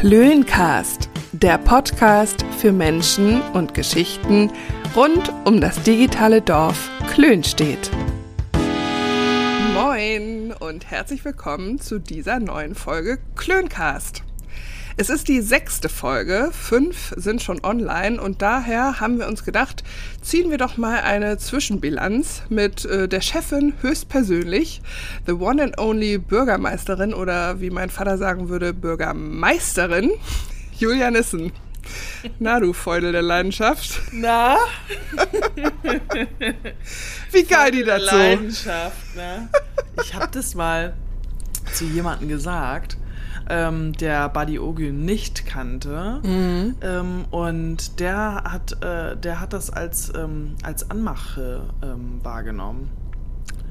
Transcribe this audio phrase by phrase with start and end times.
[0.00, 4.50] Klöncast, der Podcast für Menschen und Geschichten
[4.96, 7.90] rund um das digitale Dorf Klönstedt.
[9.74, 14.22] Moin und herzlich willkommen zu dieser neuen Folge Klöncast.
[14.96, 19.82] Es ist die sechste Folge, fünf sind schon online und daher haben wir uns gedacht,
[20.20, 24.82] ziehen wir doch mal eine Zwischenbilanz mit äh, der Chefin höchstpersönlich,
[25.26, 30.10] the one and only Bürgermeisterin oder wie mein Vater sagen würde, Bürgermeisterin,
[30.76, 31.52] Julia Nissen.
[32.38, 34.00] Na du Feudel der Leidenschaft.
[34.12, 34.58] Na?
[37.32, 38.14] Wie geil die dazu.
[38.14, 39.48] Leidenschaft, ne?
[40.02, 40.94] Ich habe das mal
[41.72, 42.98] zu jemandem gesagt
[43.50, 46.20] ähm, der Buddy Ogün nicht kannte.
[46.22, 46.76] Mhm.
[46.80, 52.88] Ähm, und der hat, äh, der hat das als, ähm, als Anmache ähm, wahrgenommen.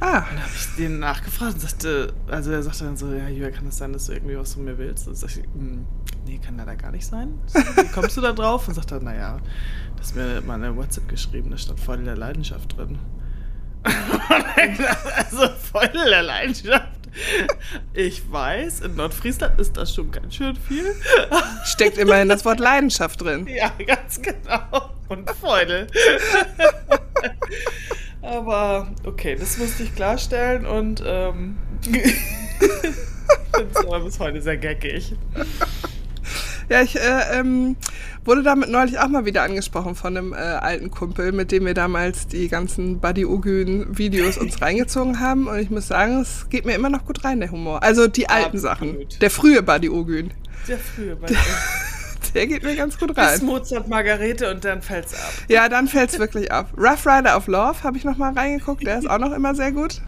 [0.01, 0.19] Ah.
[0.19, 3.51] Und dann habe ich den nachgefragt und sagte, also er sagte dann so, ja, Julia,
[3.51, 5.07] kann das sein, dass du irgendwie was von mir willst?
[5.07, 5.85] Und ich, hm,
[6.25, 7.39] nee, kann da gar nicht sein.
[7.75, 8.67] Wie kommst du da drauf?
[8.67, 9.39] Und sagt er, naja,
[9.97, 12.97] das ist mir mal eine WhatsApp geschrieben, da stand voll der Leidenschaft drin.
[15.15, 16.98] also voll der Leidenschaft.
[17.93, 20.95] Ich weiß, in Nordfriesland ist das schon ganz schön viel.
[21.65, 23.47] Steckt immerhin das Wort Leidenschaft drin.
[23.47, 24.91] Ja, ganz genau.
[25.07, 25.87] Und Freude.
[28.21, 34.57] Aber okay, das musste ich klarstellen und ähm, ich finde es aber bis heute sehr
[34.57, 35.13] geckig.
[36.69, 37.75] Ja, ich äh, ähm,
[38.25, 41.73] wurde damit neulich auch mal wieder angesprochen von einem äh, alten Kumpel, mit dem wir
[41.73, 45.47] damals die ganzen Buddy Ogün Videos uns reingezogen haben.
[45.47, 47.81] Und ich muss sagen, es geht mir immer noch gut rein, der Humor.
[47.81, 48.61] Also die alten Absolut.
[48.61, 48.97] Sachen.
[49.19, 50.31] Der frühe Buddy Ogün.
[50.67, 52.33] Der frühe Buddy Ogün.
[52.35, 53.33] Der geht mir ganz gut rein.
[53.33, 55.31] Bis Mozart Margarete und dann fällt's ab.
[55.47, 56.69] Ja, dann fällt's wirklich ab.
[56.77, 58.85] Rough Rider of Love habe ich noch mal reingeguckt.
[58.85, 60.01] Der ist auch noch immer sehr gut.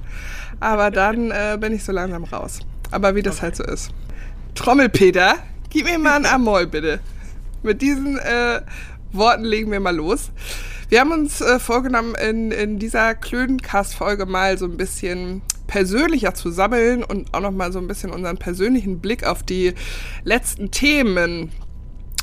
[0.59, 2.59] Aber dann äh, bin ich so langsam raus.
[2.91, 3.43] Aber wie das okay.
[3.43, 3.89] halt so ist.
[4.53, 5.35] Trommelpeter,
[5.71, 6.99] gib mir mal ein Amol, bitte.
[7.63, 8.61] Mit diesen äh,
[9.11, 10.31] Worten legen wir mal los.
[10.89, 16.51] Wir haben uns äh, vorgenommen, in, in dieser Klödencast-Folge mal so ein bisschen persönlicher zu
[16.51, 19.73] sammeln und auch noch mal so ein bisschen unseren persönlichen Blick auf die
[20.25, 21.51] letzten Themen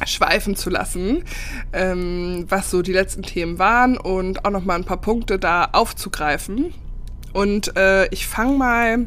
[0.06, 1.25] schweifen zu lassen,
[1.72, 5.71] ähm, was so die letzten Themen waren und auch noch mal ein paar Punkte da
[5.72, 6.75] aufzugreifen.
[7.33, 9.06] Und äh, ich fange mal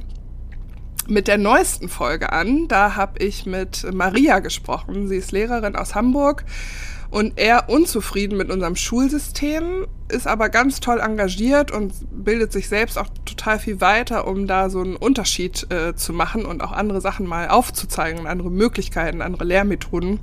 [1.10, 2.68] mit der neuesten Folge an.
[2.68, 5.08] Da habe ich mit Maria gesprochen.
[5.08, 6.46] Sie ist Lehrerin aus Hamburg
[7.12, 12.98] und eher unzufrieden mit unserem Schulsystem, ist aber ganz toll engagiert und bildet sich selbst
[12.98, 17.02] auch total viel weiter, um da so einen Unterschied äh, zu machen und auch andere
[17.02, 20.20] Sachen mal aufzuzeigen, andere Möglichkeiten, andere Lehrmethoden.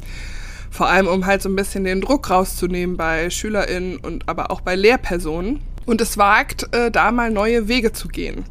[0.70, 4.62] Vor allem, um halt so ein bisschen den Druck rauszunehmen bei SchülerInnen und aber auch
[4.62, 5.60] bei Lehrpersonen.
[5.84, 8.44] Und es wagt, äh, da mal neue Wege zu gehen.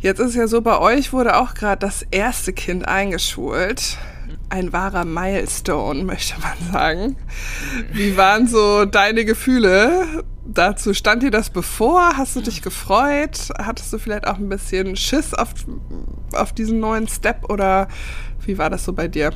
[0.00, 3.98] Jetzt ist es ja so, bei euch wurde auch gerade das erste Kind eingeschult.
[4.48, 7.16] Ein wahrer Milestone, möchte man sagen.
[7.92, 10.94] Wie waren so deine Gefühle dazu?
[10.94, 12.16] Stand dir das bevor?
[12.16, 13.50] Hast du dich gefreut?
[13.58, 15.50] Hattest du vielleicht auch ein bisschen Schiss auf,
[16.32, 17.86] auf diesen neuen Step oder
[18.46, 19.34] wie war das so bei dir?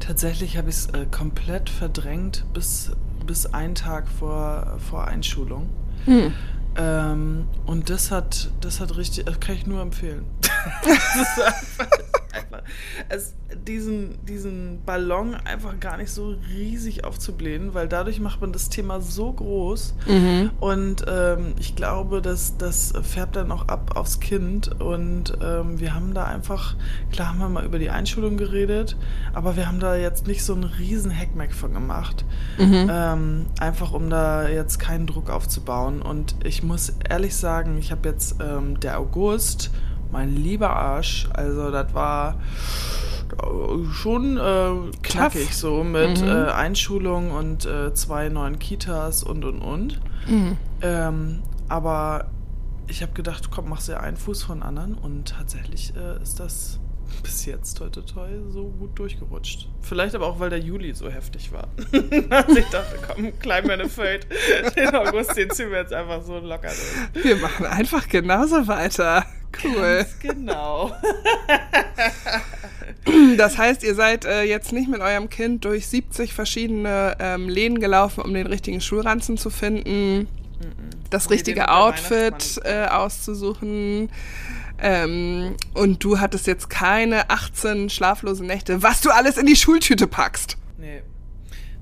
[0.00, 2.92] Tatsächlich habe ich es äh, komplett verdrängt bis,
[3.26, 5.70] bis einen Tag vor, vor Einschulung.
[6.04, 6.34] Hm.
[6.76, 10.24] Ähm, und das hat, das hat richtig, das kann ich nur empfehlen.
[10.84, 11.88] einfach,
[12.32, 12.62] einfach
[13.08, 13.34] es,
[13.66, 19.00] diesen, diesen Ballon einfach gar nicht so riesig aufzublähen, weil dadurch macht man das Thema
[19.00, 19.94] so groß.
[20.06, 20.50] Mhm.
[20.60, 24.80] Und ähm, ich glaube, dass das färbt dann auch ab aufs Kind.
[24.80, 26.76] Und ähm, wir haben da einfach,
[27.10, 28.96] klar haben wir mal über die Einschulung geredet,
[29.32, 32.24] aber wir haben da jetzt nicht so einen riesen Hackmack von gemacht.
[32.58, 32.88] Mhm.
[32.90, 36.02] Ähm, einfach um da jetzt keinen Druck aufzubauen.
[36.02, 39.70] Und ich muss ehrlich sagen, ich habe jetzt ähm, der August
[40.10, 41.28] mein lieber Arsch.
[41.32, 42.36] Also das war
[43.92, 46.28] schon äh, knackig so mit mhm.
[46.28, 50.00] äh, Einschulung und äh, zwei neuen Kitas und und und.
[50.28, 50.56] Mhm.
[50.82, 52.26] Ähm, aber
[52.88, 56.78] ich habe gedacht, komm, mach dir einen Fuß von anderen und tatsächlich äh, ist das
[57.22, 59.68] bis jetzt heute toll so gut durchgerutscht.
[59.80, 61.68] Vielleicht aber auch, weil der Juli so heftig war.
[62.30, 64.26] also ich dachte, komm, klein meine Feld.
[64.76, 66.68] Den August, den ziehen wir jetzt einfach so locker
[67.12, 67.24] durch.
[67.24, 69.26] Wir machen einfach genauso weiter.
[69.62, 69.98] Cool.
[69.98, 70.92] Ganz genau.
[73.36, 77.80] Das heißt, ihr seid äh, jetzt nicht mit eurem Kind durch 70 verschiedene ähm, Läden
[77.80, 80.28] gelaufen, um den richtigen Schulranzen zu finden,
[81.10, 84.10] das richtige Outfit äh, auszusuchen.
[84.84, 90.06] Ähm, und du hattest jetzt keine 18 schlaflose Nächte, was du alles in die Schultüte
[90.08, 90.56] packst.
[90.76, 91.02] Nee.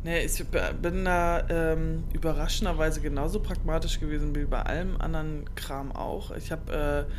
[0.04, 0.44] Nee, ich
[0.82, 6.30] bin da ähm, überraschenderweise genauso pragmatisch gewesen wie bei allem anderen Kram auch.
[6.32, 7.12] Ich habe äh,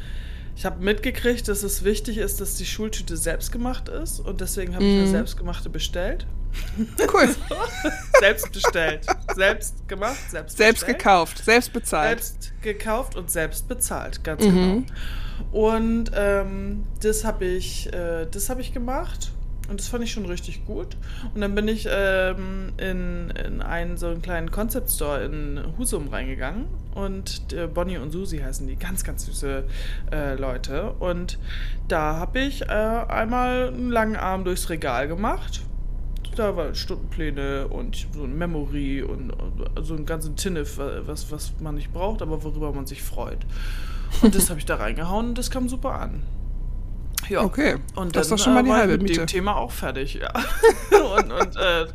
[0.56, 4.83] Ich habe mitgekriegt, dass es wichtig ist, dass die Schultüte selbstgemacht ist und deswegen habe
[4.83, 5.12] ich eine Mhm.
[5.12, 6.25] selbstgemachte bestellt.
[7.13, 7.30] Cool.
[8.19, 9.06] selbst bestellt.
[9.36, 10.98] Selbst gemacht, selbst Selbst bestellt.
[11.00, 12.19] gekauft, selbst bezahlt.
[12.24, 14.48] Selbst gekauft und selbst bezahlt, ganz Mhm.
[14.54, 14.83] genau.
[15.52, 19.32] Und ähm, das habe ich, äh, das habe ich gemacht
[19.72, 20.98] und das fand ich schon richtig gut.
[21.34, 26.10] Und dann bin ich ähm, in, in einen so einen kleinen Concept Store in Husum
[26.10, 29.64] reingegangen und äh, Bonnie und Susi heißen die, ganz, ganz süße
[30.12, 30.92] äh, Leute.
[31.00, 31.40] Und
[31.88, 35.62] da habe ich äh, einmal einen langen Arm durchs Regal gemacht.
[36.36, 39.34] Da waren Stundenpläne und so ein Memory und
[39.82, 43.46] so einen ganzen Tinnef, was, was man nicht braucht, aber worüber man sich freut.
[44.22, 46.24] Und das habe ich da reingehauen und das kam super an.
[47.30, 47.44] Ja.
[47.44, 49.19] Okay, Und das ist dann, doch schon mal äh, die ich halbe mit Miete.
[49.22, 50.31] dem Thema auch fertig, ja.
[51.18, 51.86] und und äh,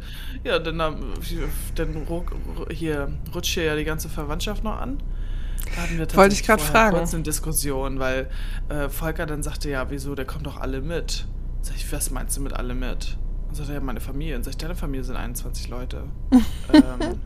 [0.44, 2.06] ja, dann, dann
[2.70, 4.98] hier rutscht hier ja die ganze Verwandtschaft noch an.
[5.74, 6.96] Da hatten wir Wollte ich vorher fragen.
[6.96, 8.30] kurz eine Diskussion, weil
[8.68, 11.26] äh, Volker dann sagte, ja, wieso, der kommt doch alle mit.
[11.62, 13.18] Sag ich, was meinst du mit alle mit?
[13.48, 14.36] Und sagte, ja, meine Familie.
[14.36, 16.04] Und sag ich, deine Familie sind 21 Leute.
[16.72, 17.20] ähm,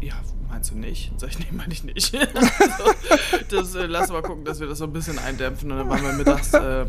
[0.00, 0.14] ja,
[0.48, 1.12] meinst du nicht?
[1.16, 2.14] Sag ich, nee, meine ich nicht.
[3.50, 5.70] das, äh, lass mal gucken, dass wir das so ein bisschen eindämpfen.
[5.70, 6.86] Und dann waren wir mittags äh,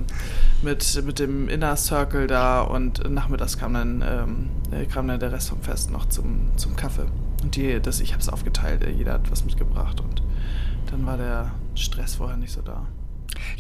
[0.62, 5.31] mit, mit dem Inner Circle da und nachmittags kam dann, ähm, äh, kam dann der
[5.31, 7.06] Rest vom Fest noch zum, zum Kaffee.
[7.44, 10.21] Und die, das, ich habe es aufgeteilt, äh, jeder hat was mitgebracht und
[10.92, 12.88] dann war der Stress vorher nicht so da.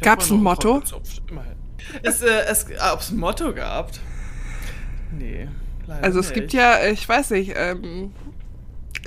[0.01, 0.81] Gab's vorher ein Motto?
[1.29, 1.53] Immerhin.
[2.01, 3.91] Es, äh, es, ob es ein Motto gab?
[5.11, 5.47] Nee,
[5.85, 6.35] leider Also es nicht.
[6.35, 8.11] gibt ja, ich weiß nicht, ähm,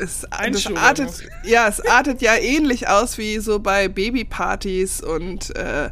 [0.00, 5.90] es, artet, ja, es artet ja ähnlich aus wie so bei Babypartys und äh,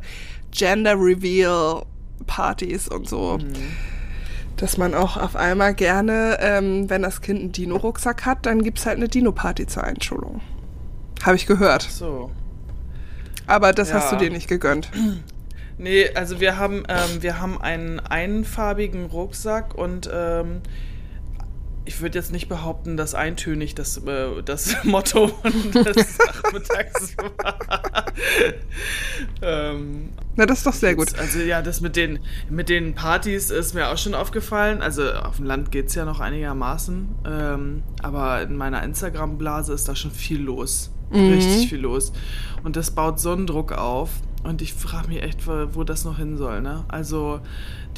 [0.51, 1.85] Gender Reveal
[2.27, 3.39] Partys und so.
[3.39, 3.53] Mhm.
[4.57, 8.87] Dass man auch auf einmal gerne, ähm, wenn das Kind einen Dino-Rucksack hat, dann gibt's
[8.87, 10.41] halt eine Dino-Party zur Einschulung.
[11.23, 11.83] Habe ich gehört.
[11.83, 12.31] So.
[13.47, 14.23] Aber das hast du Ja.
[14.23, 14.91] dir nicht gegönnt.
[15.81, 20.61] Nee, also wir haben, ähm, wir haben einen einfarbigen Rucksack und ähm,
[21.89, 25.33] ich würde jetzt nicht behaupten, dass eintönig das, äh, das Motto
[25.75, 28.05] des Nachmittags war.
[29.41, 31.19] ähm, Na, das ist doch sehr gut.
[31.19, 32.19] Also ja, das mit den,
[32.51, 34.83] mit den Partys ist mir auch schon aufgefallen.
[34.83, 37.09] Also auf dem Land geht es ja noch einigermaßen.
[37.25, 40.91] Ähm, aber in meiner Instagram-Blase ist da schon viel los.
[41.11, 41.33] Mhm.
[41.33, 42.13] Richtig viel los.
[42.65, 44.11] Und das baut so einen Druck auf.
[44.45, 46.61] Und ich frage mich echt, wo, wo das noch hin soll.
[46.61, 46.85] Ne?
[46.89, 47.41] Also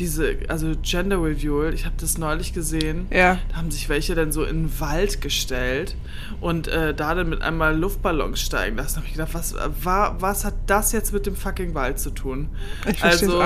[0.00, 3.06] diese, also Gender Review, ich habe das neulich gesehen.
[3.11, 3.38] Ja.
[3.50, 5.94] Da haben sich welche dann so in den Wald gestellt
[6.41, 8.94] und äh, da dann mit einmal Luftballons steigen lassen.
[8.94, 9.55] Da habe ich gedacht, was,
[9.85, 12.49] war, was hat das jetzt mit dem fucking Wald zu tun?
[12.91, 13.43] Ich also,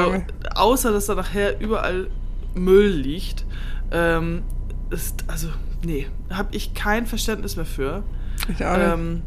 [0.54, 2.08] außer dass da nachher überall
[2.54, 3.44] Müll liegt,
[3.90, 4.44] ähm,
[4.90, 5.48] ist, also,
[5.84, 8.04] nee, habe ich kein Verständnis mehr für.
[8.48, 8.86] Ich auch nicht.
[8.86, 9.22] Ähm,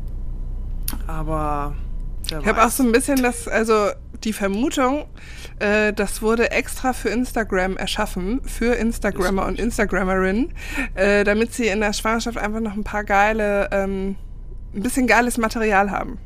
[1.07, 1.75] aber.
[2.25, 3.89] Ich habe auch so ein bisschen das, also
[4.24, 5.06] die Vermutung,
[5.60, 10.54] äh, das wurde extra für Instagram erschaffen, für Instagrammer und Instagrammerinnen,
[10.96, 14.16] äh, damit sie in der Schwangerschaft einfach noch ein paar geile, ähm,
[14.74, 16.18] ein bisschen geiles Material haben.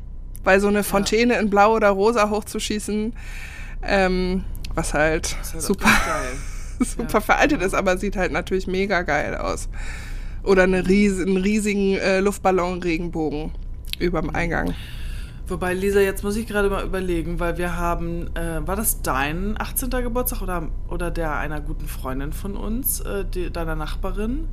[0.44, 3.12] Weil so eine Fontäne in Blau oder Rosa hochzuschießen,
[3.84, 4.44] ähm,
[4.74, 5.88] was halt halt super,
[6.80, 7.20] super Ja.
[7.20, 9.68] veraltet ist, aber sieht halt natürlich mega geil aus.
[10.42, 13.52] Oder eine ries einen riesigen äh, Luftballon-Regenbogen
[14.00, 14.74] überm Eingang.
[15.48, 19.60] Wobei, Lisa, jetzt muss ich gerade mal überlegen, weil wir haben, äh, war das dein
[19.60, 19.90] 18.
[19.90, 24.48] Geburtstag oder, oder der einer guten Freundin von uns, äh, die, deiner Nachbarin,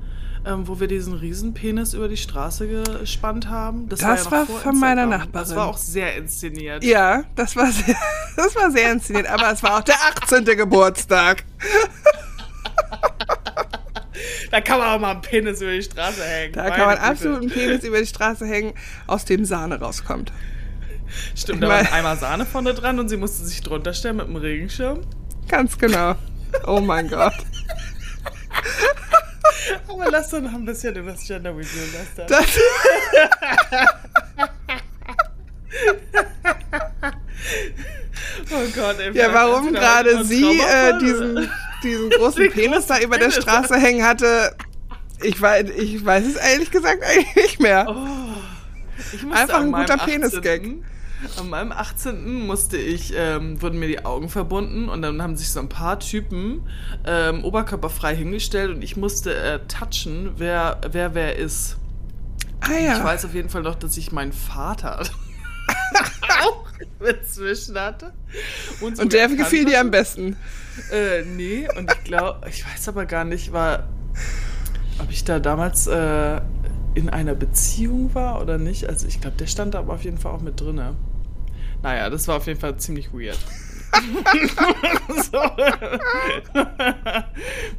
[0.45, 3.87] ähm, wo wir diesen Riesenpenis über die Straße gespannt haben?
[3.87, 5.05] Das ja noch war vor von meiner.
[5.05, 5.31] Nachbarin.
[5.31, 6.83] Das war auch sehr inszeniert.
[6.83, 7.95] Ja, das war sehr,
[8.35, 10.45] das war sehr inszeniert, aber es war auch der 18.
[10.45, 11.43] Geburtstag.
[14.51, 16.53] Da kann man auch mal einen Penis über die Straße hängen.
[16.53, 17.07] Da Meine kann man Güte.
[17.07, 18.73] absolut einen Penis über die Straße hängen,
[19.07, 20.31] aus dem Sahne rauskommt.
[21.35, 24.27] Stimmt, da war ein Eimer Sahne vorne dran und sie musste sich drunter stellen mit
[24.27, 25.01] dem Regenschirm.
[25.47, 26.15] Ganz genau.
[26.65, 27.33] Oh mein Gott.
[29.87, 32.27] Aber lass doch noch ein bisschen über das Gender Review lästern.
[32.27, 32.45] Das,
[38.51, 39.15] oh Gott, ey.
[39.15, 41.49] ja, warum hat gerade sie äh, diesen,
[41.83, 43.31] diesen großen Den Penis da über der.
[43.31, 44.55] Straße hängen hatte,
[45.21, 47.87] ich weiß, ich weiß es ehrlich gesagt eigentlich nicht mehr.
[49.13, 50.83] Ich musste Einfach ein guter Penis-Gag.
[51.25, 51.39] 18.
[51.39, 52.47] An meinem 18.
[52.47, 55.99] musste ich, ähm, wurden mir die Augen verbunden und dann haben sich so ein paar
[55.99, 56.61] Typen
[57.05, 61.77] ähm, oberkörperfrei hingestellt und ich musste äh, touchen, wer, wer wer ist.
[62.61, 63.03] Ah Ich ja.
[63.03, 65.01] weiß auf jeden Fall noch, dass ich meinen Vater
[66.43, 66.65] auch
[66.99, 68.13] inzwischen hatte.
[68.81, 70.37] Und der gefiel dir am besten.
[70.91, 73.89] Äh, nee, und ich glaube, ich weiß aber gar nicht, war,
[74.99, 76.41] ob ich da damals äh,
[76.95, 78.87] in einer Beziehung war oder nicht.
[78.87, 80.95] Also ich glaube, der stand da aber auf jeden Fall auch mit drinne.
[81.81, 83.37] Naja, das war auf jeden Fall ziemlich weird.
[85.31, 85.41] so.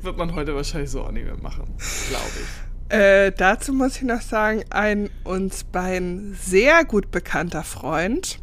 [0.03, 1.65] Wird man heute wahrscheinlich so auch nicht mehr machen,
[2.09, 2.97] glaube ich.
[2.97, 8.41] Äh, dazu muss ich noch sagen, ein uns beiden sehr gut bekannter Freund,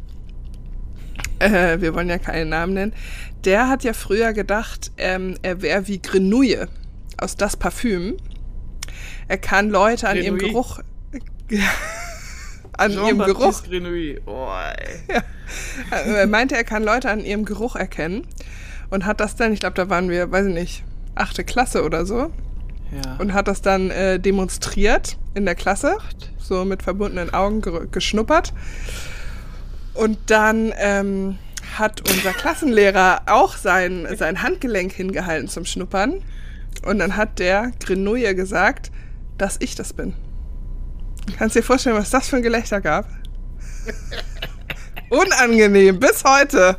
[1.38, 2.94] äh, wir wollen ja keinen Namen nennen,
[3.44, 6.68] der hat ja früher gedacht, ähm, er wäre wie Grenouille
[7.18, 8.16] aus Das Parfüm.
[9.28, 10.42] Er kann Leute an Grenouille?
[10.42, 10.80] ihrem Geruch.
[12.78, 13.62] an ihrem Geruch.
[14.26, 14.48] Oh.
[15.12, 15.22] Ja.
[15.90, 18.26] Er meinte, er kann Leute an ihrem Geruch erkennen.
[18.90, 22.06] Und hat das dann, ich glaube, da waren wir, weiß ich nicht, achte Klasse oder
[22.06, 22.30] so.
[22.90, 23.16] Ja.
[23.18, 25.98] Und hat das dann äh, demonstriert in der Klasse.
[26.38, 28.54] So mit verbundenen Augen ge geschnuppert.
[29.92, 31.38] Und dann ähm,
[31.76, 36.22] hat unser Klassenlehrer auch sein, sein Handgelenk hingehalten zum Schnuppern.
[36.86, 38.90] Und dann hat der Grenouille gesagt,
[39.36, 40.14] dass ich das bin.
[41.36, 43.06] Kannst dir vorstellen, was das für ein Gelächter gab?
[45.10, 46.78] Unangenehm, bis heute.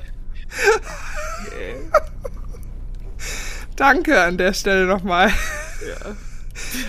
[3.75, 5.29] Danke an der Stelle nochmal.
[5.29, 6.15] ja.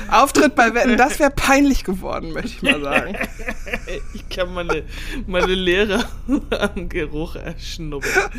[0.08, 3.16] Auftritt bei Wetten, das wäre peinlich geworden, möchte ich mal sagen.
[4.14, 4.82] Ich kann meine,
[5.26, 6.04] meine Lehrer
[6.50, 8.30] am Geruch erschnuppern.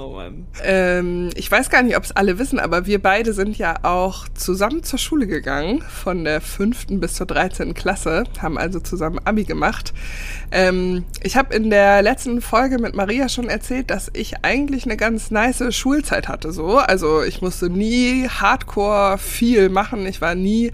[0.00, 0.46] Oh Mann.
[0.62, 4.28] Ähm, ich weiß gar nicht, ob es alle wissen, aber wir beide sind ja auch
[4.28, 7.74] zusammen zur Schule gegangen, von der fünften bis zur 13.
[7.74, 9.92] Klasse, haben also zusammen Abi gemacht.
[10.52, 14.96] Ähm, ich habe in der letzten Folge mit Maria schon erzählt, dass ich eigentlich eine
[14.96, 16.52] ganz nice Schulzeit hatte.
[16.52, 20.06] So, also ich musste nie Hardcore viel machen.
[20.06, 20.70] Ich war nie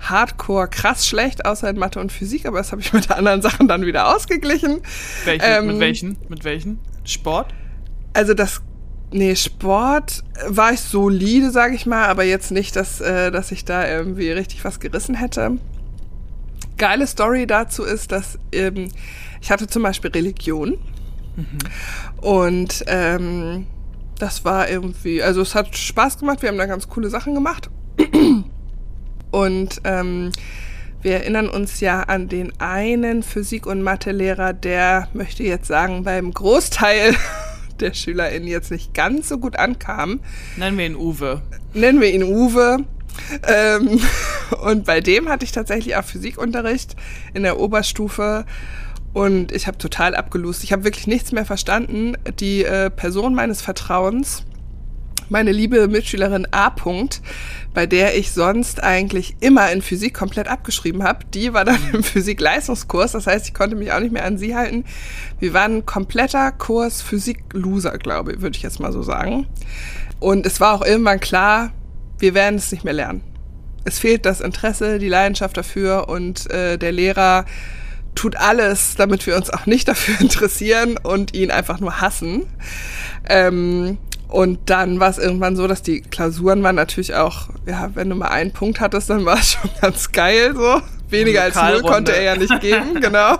[0.00, 3.68] Hardcore krass schlecht, außer in Mathe und Physik, aber das habe ich mit anderen Sachen
[3.68, 4.80] dann wieder ausgeglichen.
[5.24, 6.16] Welche, Ähm, mit welchen?
[6.28, 6.80] Mit welchen?
[7.04, 7.54] Sport?
[8.14, 8.62] Also das,
[9.12, 13.64] nee, Sport war ich solide, sage ich mal, aber jetzt nicht, dass, äh, dass ich
[13.64, 15.58] da irgendwie richtig was gerissen hätte.
[16.78, 18.90] Geile Story dazu ist, dass ähm,
[19.40, 20.78] ich hatte zum Beispiel Religion.
[22.20, 23.66] Und ähm,
[24.18, 27.68] das war irgendwie, also es hat Spaß gemacht, wir haben da ganz coole Sachen gemacht.
[29.30, 30.30] Und ähm,
[31.02, 36.32] wir erinnern uns ja an den einen Physik- und Mathelehrer, der möchte jetzt sagen, beim
[36.32, 37.14] Großteil
[37.80, 40.20] der SchülerInnen jetzt nicht ganz so gut ankam.
[40.56, 41.42] Nennen wir ihn Uwe.
[41.72, 42.84] Nennen wir ihn Uwe.
[43.46, 44.00] Ähm,
[44.62, 46.96] und bei dem hatte ich tatsächlich auch Physikunterricht
[47.32, 48.44] in der Oberstufe.
[49.12, 50.64] Und ich habe total abgelust.
[50.64, 52.16] Ich habe wirklich nichts mehr verstanden.
[52.40, 54.44] Die äh, Person meines Vertrauens,
[55.28, 56.68] meine liebe Mitschülerin A.
[56.68, 57.20] -Punkt,
[57.72, 62.02] bei der ich sonst eigentlich immer in Physik komplett abgeschrieben habe, die war dann im
[62.04, 63.12] Physik-Leistungskurs.
[63.12, 64.84] Das heißt, ich konnte mich auch nicht mehr an sie halten.
[65.40, 69.46] Wir waren ein kompletter Kurs Physik-Loser, glaube ich, würde ich jetzt mal so sagen.
[70.20, 71.72] Und es war auch irgendwann klar,
[72.18, 73.22] wir werden es nicht mehr lernen.
[73.84, 77.44] Es fehlt das Interesse, die Leidenschaft dafür und äh, der Lehrer
[78.14, 82.46] tut alles, damit wir uns auch nicht dafür interessieren und ihn einfach nur hassen.
[83.28, 83.98] Ähm,
[84.34, 88.16] und dann war es irgendwann so, dass die Klausuren waren natürlich auch, ja, wenn du
[88.16, 90.80] mal einen Punkt hattest, dann war es schon ganz geil so.
[91.08, 93.36] Weniger als null konnte er ja nicht geben, genau.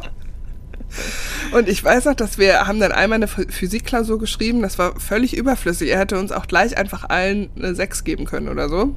[1.53, 4.99] Und ich weiß noch, dass wir haben dann einmal eine Ph- Physikklausur geschrieben, das war
[5.01, 5.91] völlig überflüssig.
[5.91, 8.95] Er hätte uns auch gleich einfach allen eine 6 geben können oder so.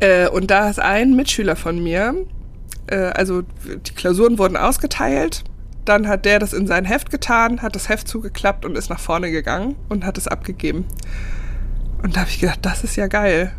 [0.00, 2.14] Äh, und da ist ein Mitschüler von mir,
[2.86, 5.44] äh, also die Klausuren wurden ausgeteilt,
[5.84, 9.00] dann hat der das in sein Heft getan, hat das Heft zugeklappt und ist nach
[9.00, 10.86] vorne gegangen und hat es abgegeben.
[12.02, 13.52] Und da habe ich gedacht, das ist ja geil.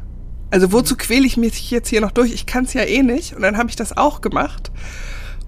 [0.50, 2.34] Also wozu quäle ich mich jetzt hier noch durch?
[2.34, 3.34] Ich kann es ja eh nicht.
[3.34, 4.72] Und dann habe ich das auch gemacht.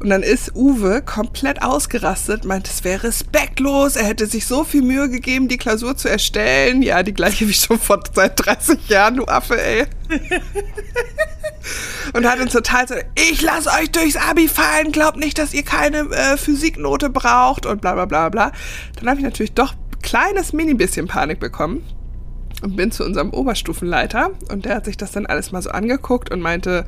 [0.03, 4.81] Und dann ist Uwe komplett ausgerastet, meint, es wäre respektlos, er hätte sich so viel
[4.81, 6.81] Mühe gegeben, die Klausur zu erstellen.
[6.81, 9.86] Ja, die gleiche wie schon vor seit 30 Jahren, du Affe, ey.
[12.13, 15.63] Und hat uns total so, ich lasse euch durchs Abi fallen, glaubt nicht, dass ihr
[15.63, 18.51] keine äh, Physiknote braucht und bla bla bla bla.
[18.98, 21.81] Dann habe ich natürlich doch ein kleines mini bisschen Panik bekommen
[22.62, 26.29] und bin zu unserem Oberstufenleiter und der hat sich das dann alles mal so angeguckt
[26.29, 26.86] und meinte,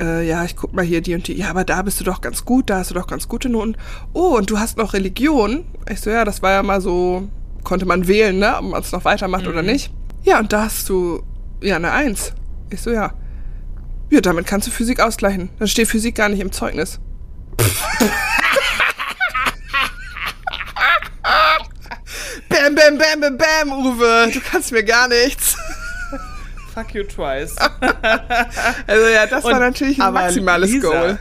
[0.00, 2.20] äh, ja, ich guck mal hier die und die, ja, aber da bist du doch
[2.20, 3.76] ganz gut, da hast du doch ganz gute Noten.
[4.12, 5.64] Oh, und du hast noch Religion?
[5.88, 7.28] Ich so, ja, das war ja mal so,
[7.62, 9.92] konnte man wählen, ne, ob man es noch weitermacht oder nicht.
[10.22, 11.22] Ja, und da hast du,
[11.62, 12.32] ja, eine Eins.
[12.70, 13.12] Ich so, ja.
[14.10, 15.50] Ja, damit kannst du Physik ausgleichen.
[15.58, 16.98] Dann steht Physik gar nicht im Zeugnis.
[22.48, 24.30] bam, bam, bam, bam, bam, Uwe.
[24.32, 25.56] Du kannst mir gar nichts.
[26.74, 27.56] Fuck you twice.
[28.86, 31.18] Also ja, das war Und- natürlich ein maximales Lisa, Goal.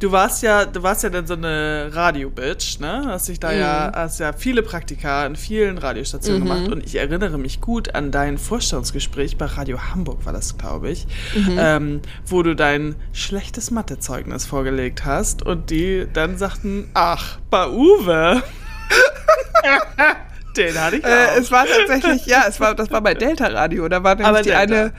[0.00, 3.04] du warst ja, du warst ja dann so eine Radio-Bitch, ne?
[3.06, 3.58] Hast dich da mhm.
[3.58, 6.48] ja, hast ja viele Praktika in vielen Radiostationen mhm.
[6.48, 10.90] gemacht und ich erinnere mich gut an dein Vorstellungsgespräch bei Radio Hamburg, war das, glaube
[10.90, 11.56] ich, mhm.
[11.58, 18.42] ähm, wo du dein schlechtes Mathezeugnis vorgelegt hast und die dann sagten, ach, bei Uwe.
[20.56, 21.08] Den hatte ich auch.
[21.08, 23.88] Äh, es war tatsächlich, ja, es war, das war bei Delta Radio.
[23.88, 24.62] Da war nämlich Aber die Delta.
[24.62, 24.92] eine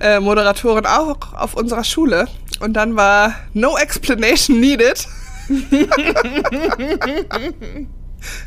[0.00, 2.26] äh, Moderatorin auch auf unserer Schule.
[2.60, 5.06] Und dann war no explanation needed.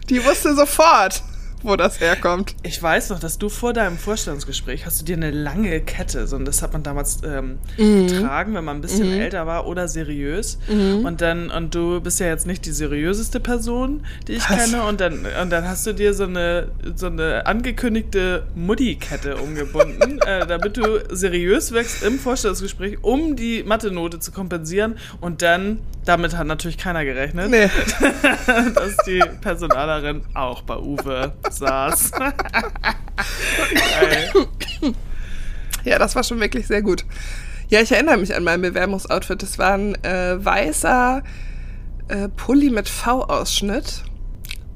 [0.10, 1.22] die wusste sofort
[1.68, 2.56] wo das herkommt.
[2.64, 6.38] Ich weiß noch, dass du vor deinem Vorstellungsgespräch hast du dir eine lange Kette, so
[6.38, 8.08] und das hat man damals ähm, mhm.
[8.08, 9.20] getragen, wenn man ein bisschen mhm.
[9.20, 10.60] älter war oder seriös.
[10.68, 11.06] Mhm.
[11.06, 14.72] Und dann, und du bist ja jetzt nicht die seriöseste Person, die ich Was?
[14.72, 20.20] kenne, und dann, und dann hast du dir so eine, so eine angekündigte Mutti-Kette umgebunden,
[20.26, 24.98] äh, damit du seriös wächst im Vorstellungsgespräch, um die Mathe-Note zu kompensieren.
[25.20, 27.70] Und dann, damit hat natürlich keiner gerechnet, nee.
[28.74, 32.12] dass die Personalerin auch bei Uwe saß.
[35.84, 37.06] ja, das war schon wirklich sehr gut.
[37.70, 39.44] Ja, ich erinnere mich an mein Bewerbungsoutfit.
[39.44, 41.22] Das war ein äh, weißer
[42.08, 44.04] äh, Pulli mit V-Ausschnitt,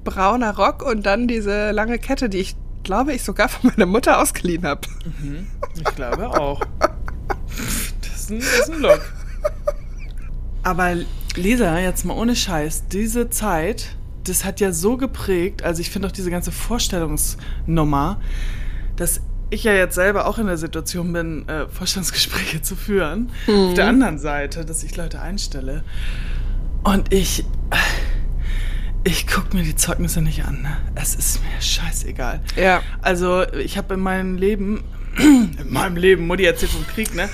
[0.03, 4.19] brauner Rock und dann diese lange Kette, die ich glaube ich sogar von meiner Mutter
[4.19, 4.81] ausgeliehen habe.
[5.21, 6.61] Mhm, ich glaube auch.
[8.01, 9.13] Das ist, ein, das ist ein Look.
[10.63, 10.95] Aber
[11.35, 16.07] Lisa, jetzt mal ohne Scheiß, diese Zeit das hat ja so geprägt, also ich finde
[16.07, 18.21] auch diese ganze Vorstellungsnummer,
[18.95, 23.31] dass ich ja jetzt selber auch in der Situation bin, äh, Vorstellungsgespräche zu führen.
[23.47, 23.53] Mhm.
[23.53, 25.83] Auf der anderen Seite, dass ich Leute einstelle.
[26.83, 27.45] Und ich,
[29.03, 30.61] ich gucke mir die Zeugnisse nicht an.
[30.61, 30.77] Ne?
[30.95, 32.41] Es ist mir scheißegal.
[32.55, 32.81] Ja.
[33.01, 34.83] Also ich habe in meinem Leben,
[35.17, 37.29] in meinem Leben, Mutti erzählt vom Krieg, ne?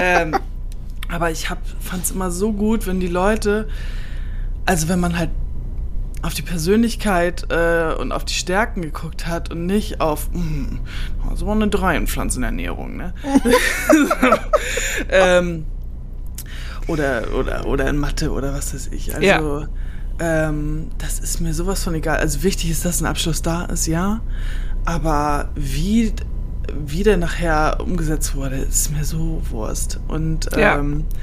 [0.00, 0.36] ähm,
[1.08, 3.68] aber ich fand es immer so gut, wenn die Leute,
[4.66, 5.30] also wenn man halt
[6.22, 10.80] auf die Persönlichkeit äh, und auf die Stärken geguckt hat und nicht auf mh, hm,
[11.34, 13.12] so eine Drei in Pflanzenernährung, ne?
[15.10, 15.66] ähm,
[16.86, 19.14] oder, oder, oder in Mathe oder was weiß ich.
[19.14, 19.68] Also ja.
[20.20, 22.18] ähm, das ist mir sowas von egal.
[22.18, 24.20] Also wichtig ist, dass ein Abschluss da ist, ja.
[24.84, 26.12] Aber wie,
[26.86, 30.00] wie der nachher umgesetzt wurde, ist mir so Wurst.
[30.08, 31.18] Und ähm, ja,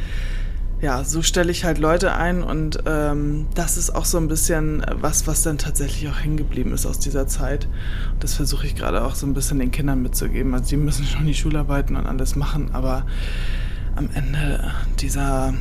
[1.03, 5.27] so stelle ich halt Leute ein und ähm, das ist auch so ein bisschen was,
[5.27, 7.67] was dann tatsächlich auch hängen geblieben ist aus dieser Zeit.
[8.13, 10.53] Und das versuche ich gerade auch so ein bisschen den Kindern mitzugeben.
[10.53, 13.05] Also die müssen schon die Schularbeiten und alles machen, aber
[13.95, 15.53] am Ende dieser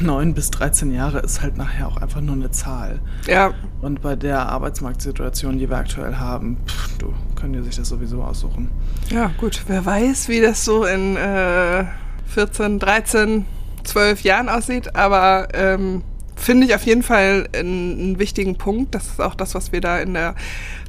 [0.00, 2.98] 9 bis 13 Jahre ist halt nachher auch einfach nur eine Zahl.
[3.26, 3.54] Ja.
[3.80, 8.22] Und bei der Arbeitsmarktsituation, die wir aktuell haben, pff, du, können die sich das sowieso
[8.22, 8.70] aussuchen.
[9.10, 9.62] Ja, gut.
[9.68, 11.84] Wer weiß, wie das so in äh,
[12.26, 13.46] 14, 13
[13.84, 16.02] zwölf Jahren aussieht, aber ähm,
[16.36, 18.94] finde ich auf jeden Fall einen, einen, wichtigen Punkt.
[18.94, 20.34] Das ist auch das, was wir da in der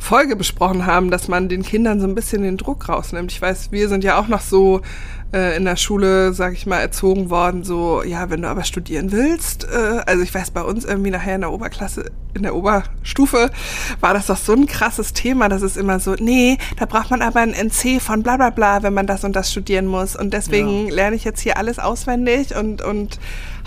[0.05, 3.31] Folge besprochen haben, dass man den Kindern so ein bisschen den Druck rausnimmt.
[3.31, 4.81] Ich weiß, wir sind ja auch noch so
[5.33, 9.11] äh, in der Schule, sag ich mal, erzogen worden, so, ja, wenn du aber studieren
[9.11, 13.49] willst, äh, also ich weiß, bei uns irgendwie nachher in der Oberklasse, in der Oberstufe,
[13.99, 17.23] war das doch so ein krasses Thema, dass es immer so, nee, da braucht man
[17.23, 20.15] aber ein NC von bla bla bla, wenn man das und das studieren muss.
[20.15, 20.93] Und deswegen ja.
[20.93, 23.19] lerne ich jetzt hier alles auswendig und, und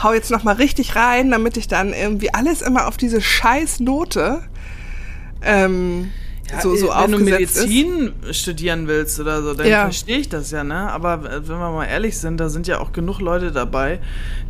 [0.04, 4.42] hau jetzt nochmal richtig rein, damit ich dann irgendwie alles immer auf diese scheiß Note
[5.42, 6.12] ähm,
[6.50, 8.38] ja, so, so wenn du Medizin ist.
[8.40, 9.82] studieren willst oder so, dann ja.
[9.82, 10.90] verstehe ich das ja, ne?
[10.90, 14.00] Aber wenn wir mal ehrlich sind, da sind ja auch genug Leute dabei,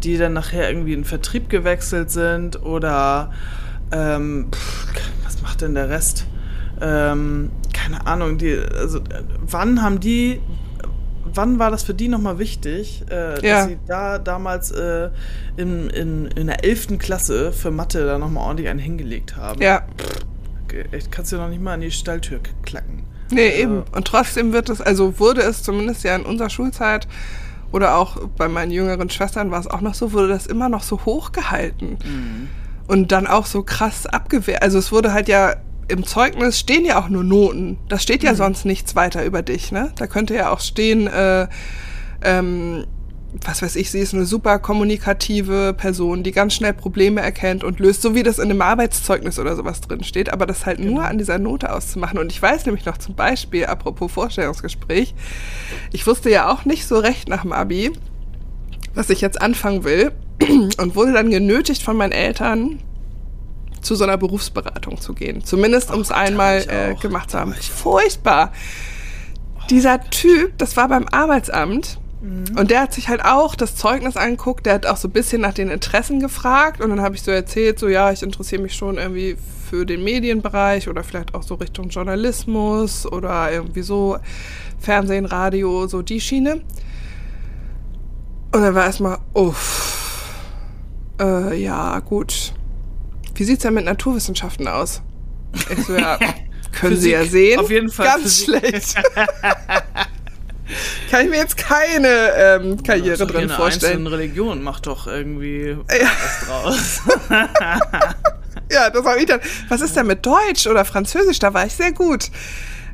[0.02, 3.32] die dann nachher irgendwie in Vertrieb gewechselt sind oder
[3.90, 4.86] ähm, pff,
[5.24, 6.26] was macht denn der Rest?
[6.80, 9.00] Ähm, keine Ahnung, die, also
[9.46, 10.40] wann haben die
[11.34, 13.60] wann war das für die nochmal wichtig, äh, ja.
[13.60, 15.10] dass sie da damals äh,
[15.56, 16.98] in, in, in der 11.
[16.98, 19.60] Klasse für Mathe da nochmal ordentlich einen hingelegt haben?
[19.60, 19.82] Ja.
[19.98, 20.26] Pff,
[21.10, 23.04] kannst du noch nicht mal an die Stalltür klacken.
[23.30, 23.82] Nee, also, eben.
[23.94, 27.06] Und trotzdem wird es, also wurde es zumindest ja in unserer Schulzeit
[27.72, 30.82] oder auch bei meinen jüngeren Schwestern war es auch noch so, wurde das immer noch
[30.82, 31.90] so hochgehalten.
[31.90, 32.48] Mhm.
[32.86, 34.62] Und dann auch so krass abgewehrt.
[34.62, 35.56] Also es wurde halt ja
[35.88, 37.78] im Zeugnis stehen ja auch nur Noten.
[37.88, 38.36] Da steht ja mhm.
[38.36, 39.92] sonst nichts weiter über dich, ne?
[39.96, 41.48] Da könnte ja auch stehen, äh,
[42.22, 42.86] ähm,
[43.44, 47.78] was weiß ich, sie ist eine super kommunikative Person, die ganz schnell Probleme erkennt und
[47.78, 50.92] löst, so wie das in einem Arbeitszeugnis oder sowas drin steht, aber das halt genau.
[50.92, 52.18] nur an dieser Note auszumachen.
[52.18, 55.14] Und ich weiß nämlich noch zum Beispiel, apropos Vorstellungsgespräch,
[55.92, 57.92] ich wusste ja auch nicht so recht nach dem Abi,
[58.94, 60.12] was ich jetzt anfangen will
[60.78, 62.80] und wurde dann genötigt von meinen Eltern,
[63.80, 65.44] zu so einer Berufsberatung zu gehen.
[65.44, 67.54] Zumindest um es einmal äh, gemacht zu haben.
[67.54, 68.52] Furchtbar.
[69.70, 74.66] Dieser Typ, das war beim Arbeitsamt, Und der hat sich halt auch das Zeugnis angeguckt,
[74.66, 77.30] der hat auch so ein bisschen nach den Interessen gefragt und dann habe ich so
[77.30, 79.36] erzählt, so ja, ich interessiere mich schon irgendwie
[79.70, 84.18] für den Medienbereich oder vielleicht auch so Richtung Journalismus oder irgendwie so
[84.80, 86.62] Fernsehen, Radio, so die Schiene.
[88.50, 90.34] Und dann war erstmal, uff,
[91.20, 92.52] äh, ja, gut.
[93.34, 95.02] Wie sieht's denn mit Naturwissenschaften aus?
[95.70, 96.18] Ich so, ja,
[96.72, 97.60] können Sie ja sehen.
[97.60, 98.06] Auf jeden Fall.
[98.06, 98.60] Ganz Physik.
[98.60, 98.94] schlecht.
[101.10, 104.06] Kann ich mir jetzt keine ähm, Karriere doch drin hier vorstellen.
[104.06, 106.10] Eine Religion macht doch irgendwie Ja.
[106.22, 107.00] was draus.
[108.70, 109.40] Ja, das habe ich dann.
[109.68, 111.38] Was ist denn mit Deutsch oder Französisch?
[111.38, 112.30] Da war ich sehr gut.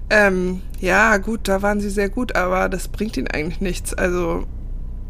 [0.09, 3.93] Ähm, ja, gut, da waren sie sehr gut, aber das bringt ihnen eigentlich nichts.
[3.95, 4.47] Also,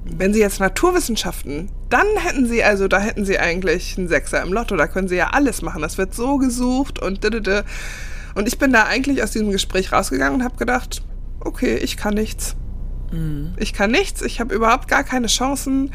[0.05, 4.53] wenn sie jetzt Naturwissenschaften, dann hätten sie, also da hätten sie eigentlich einen Sechser im
[4.53, 5.83] Lotto, da können sie ja alles machen.
[5.83, 7.64] Das wird so gesucht und didede.
[8.35, 11.03] Und ich bin da eigentlich aus diesem Gespräch rausgegangen und habe gedacht,
[11.44, 12.57] okay, ich kann nichts.
[13.57, 15.92] Ich kann nichts, ich habe überhaupt gar keine Chancen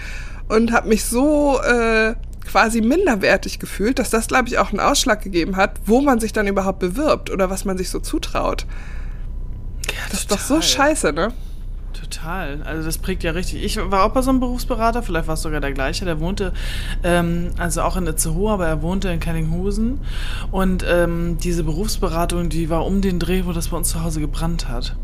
[0.48, 5.22] und habe mich so äh, quasi minderwertig gefühlt, dass das, glaube ich, auch einen Ausschlag
[5.22, 8.66] gegeben hat, wo man sich dann überhaupt bewirbt oder was man sich so zutraut.
[10.12, 11.34] Das ist doch so scheiße, ne?
[11.94, 12.64] Total.
[12.64, 13.64] Also das prägt ja richtig.
[13.64, 16.54] Ich war auch bei so einem Berufsberater, vielleicht war es sogar der gleiche, der wohnte,
[17.04, 20.00] ähm, also auch in Itzehoe, aber er wohnte in Kellinghusen.
[20.52, 24.22] Und ähm, diese Berufsberatung, die war um den Dreh, wo das bei uns zu Hause
[24.22, 24.96] gebrannt hat.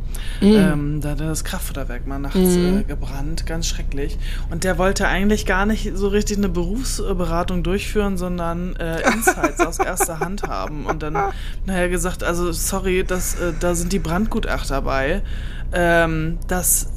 [0.42, 4.18] Ähm, da hat das Kraftfutterwerk mal nachts äh, gebrannt, ganz schrecklich.
[4.50, 9.80] Und der wollte eigentlich gar nicht so richtig eine Berufsberatung durchführen, sondern äh, Insights aus
[9.86, 10.86] erster Hand haben.
[10.86, 11.18] Und dann
[11.66, 15.22] naja gesagt, also sorry, das, äh, da sind die Brandgutachter bei.
[15.74, 16.92] Ähm, das,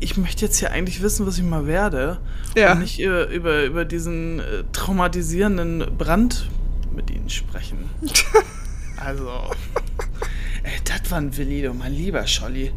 [0.00, 2.18] ich möchte jetzt hier eigentlich wissen, was ich mal werde.
[2.56, 2.72] Ja.
[2.72, 6.48] Und nicht über, über, über diesen äh, traumatisierenden Brand
[6.94, 7.90] mit ihnen sprechen.
[8.96, 9.30] also.
[10.90, 12.72] Das war ein du mein lieber Scholli.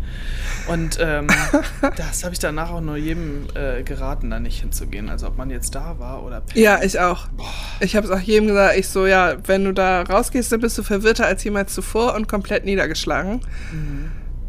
[0.67, 1.27] Und ähm,
[1.97, 5.09] das habe ich danach auch nur jedem äh, geraten, da nicht hinzugehen.
[5.09, 7.27] Also ob man jetzt da war oder Ja, ich auch.
[7.79, 10.77] Ich habe es auch jedem gesagt, ich so, ja, wenn du da rausgehst, dann bist
[10.77, 13.41] du verwirrter als jemals zuvor und komplett niedergeschlagen.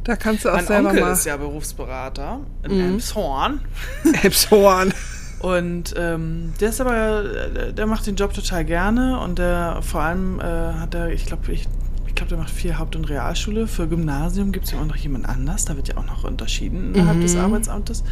[0.05, 1.13] Da kannst du auch Mein selber Onkel mal.
[1.13, 3.61] ist ja Berufsberater in Elmshorn.
[4.23, 4.93] Elbshorn.
[5.41, 10.01] Und ähm, der ist aber, äh, der macht den Job total gerne und der vor
[10.03, 11.67] allem äh, hat er, ich glaube, ich,
[12.15, 13.67] ich glaube, der macht viel Haupt- und Realschule.
[13.67, 16.95] Für Gymnasium gibt es ja auch noch jemand anders, da wird ja auch noch unterschieden
[16.95, 18.05] innerhalb des Arbeitsamtes.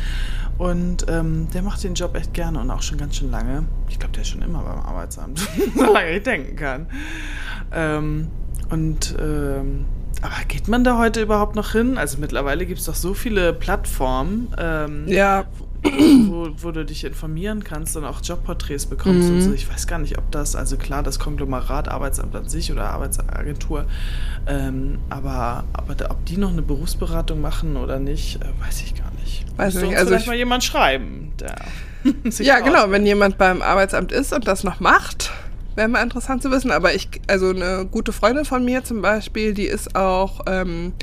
[0.59, 3.65] Und ähm, der macht den Job echt gerne und auch schon ganz schön lange.
[3.89, 6.87] Ich glaube, der ist schon immer beim Arbeitsamt, solange ich denken kann.
[7.71, 8.27] Ähm,
[8.71, 9.85] und ähm,
[10.21, 11.97] aber geht man da heute überhaupt noch hin?
[11.97, 14.49] Also mittlerweile gibt es doch so viele Plattformen.
[14.59, 15.45] Ähm, Ja,
[15.85, 19.53] wo, wo du dich informieren kannst und auch Jobporträts bekommst und so.
[19.53, 23.87] Ich weiß gar nicht, ob das, also klar, das Konglomerat Arbeitsamt an sich oder Arbeitsagentur,
[24.47, 28.95] ähm, aber, aber da, ob die noch eine Berufsberatung machen oder nicht, äh, weiß ich
[28.95, 29.45] gar nicht.
[29.57, 31.57] Weiß Müsste nicht, also vielleicht ich- mal jemand schreiben, der
[32.41, 32.91] ja, genau.
[32.91, 35.31] Wenn jemand beim Arbeitsamt ist und das noch macht,
[35.77, 36.73] wäre mal interessant zu wissen.
[36.73, 40.95] Aber ich, also eine gute Freundin von mir zum Beispiel, die ist auch ähm,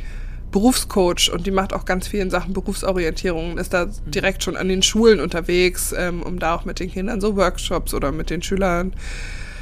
[0.51, 4.57] Berufscoach und die macht auch ganz viel in Sachen Berufsorientierung und ist da direkt schon
[4.57, 8.29] an den Schulen unterwegs, ähm, um da auch mit den Kindern so Workshops oder mit
[8.29, 8.93] den Schülern,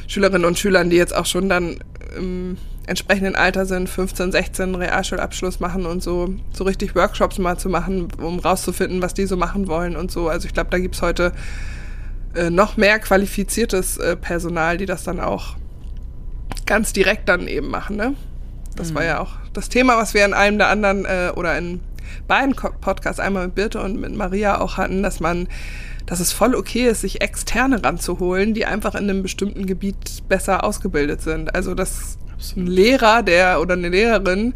[0.08, 1.78] Schülerinnen und Schülern, die jetzt auch schon dann
[2.18, 7.68] im entsprechenden Alter sind, 15, 16, Realschulabschluss machen und so, so richtig Workshops mal zu
[7.70, 10.30] machen, um rauszufinden, was die so machen wollen und so.
[10.30, 11.34] Also ich glaube, da gibt's heute
[12.34, 15.58] äh, noch mehr qualifiziertes äh, Personal, die das dann auch
[16.66, 17.98] ganz direkt dann eben machen.
[17.98, 18.16] Ne?
[18.78, 21.82] Das war ja auch das Thema, was wir in einem der anderen äh, oder in
[22.28, 25.48] beiden Podcasts, einmal mit Birte und mit Maria auch hatten, dass man,
[26.06, 30.64] dass es voll okay ist, sich Externe ranzuholen, die einfach in einem bestimmten Gebiet besser
[30.64, 31.54] ausgebildet sind.
[31.56, 32.18] Also dass
[32.56, 34.54] ein Lehrer, der oder eine Lehrerin,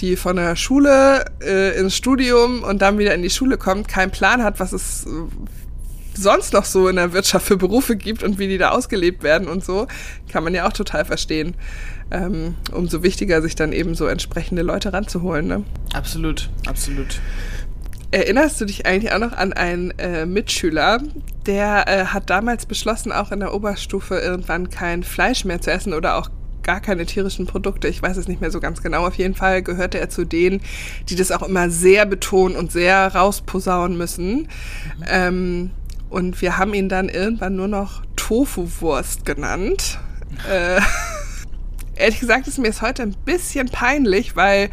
[0.00, 4.10] die von der Schule äh, ins Studium und dann wieder in die Schule kommt, keinen
[4.10, 5.08] Plan hat, was es äh,
[6.14, 9.48] sonst noch so in der Wirtschaft für Berufe gibt und wie die da ausgelebt werden
[9.48, 9.86] und so,
[10.30, 11.54] kann man ja auch total verstehen.
[12.12, 15.46] Ähm, umso wichtiger, sich dann eben so entsprechende Leute ranzuholen.
[15.46, 15.64] Ne?
[15.94, 17.20] Absolut, absolut.
[18.10, 21.00] Erinnerst du dich eigentlich auch noch an einen äh, Mitschüler,
[21.46, 25.94] der äh, hat damals beschlossen, auch in der Oberstufe irgendwann kein Fleisch mehr zu essen
[25.94, 26.28] oder auch
[26.62, 27.88] gar keine tierischen Produkte.
[27.88, 29.06] Ich weiß es nicht mehr so ganz genau.
[29.06, 30.60] Auf jeden Fall gehörte er zu denen,
[31.08, 34.48] die das auch immer sehr betonen und sehr rausposaunen müssen.
[35.08, 35.70] Ähm,
[36.10, 39.98] und wir haben ihn dann irgendwann nur noch Tofu-Wurst genannt.
[40.50, 40.80] Äh,
[42.02, 44.70] ehrlich gesagt ist mir es heute ein bisschen peinlich, weil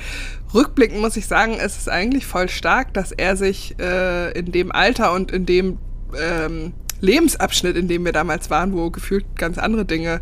[0.54, 4.72] rückblickend muss ich sagen, es ist eigentlich voll stark, dass er sich äh, in dem
[4.72, 5.78] Alter und in dem
[6.20, 10.22] ähm, Lebensabschnitt, in dem wir damals waren, wo gefühlt ganz andere Dinge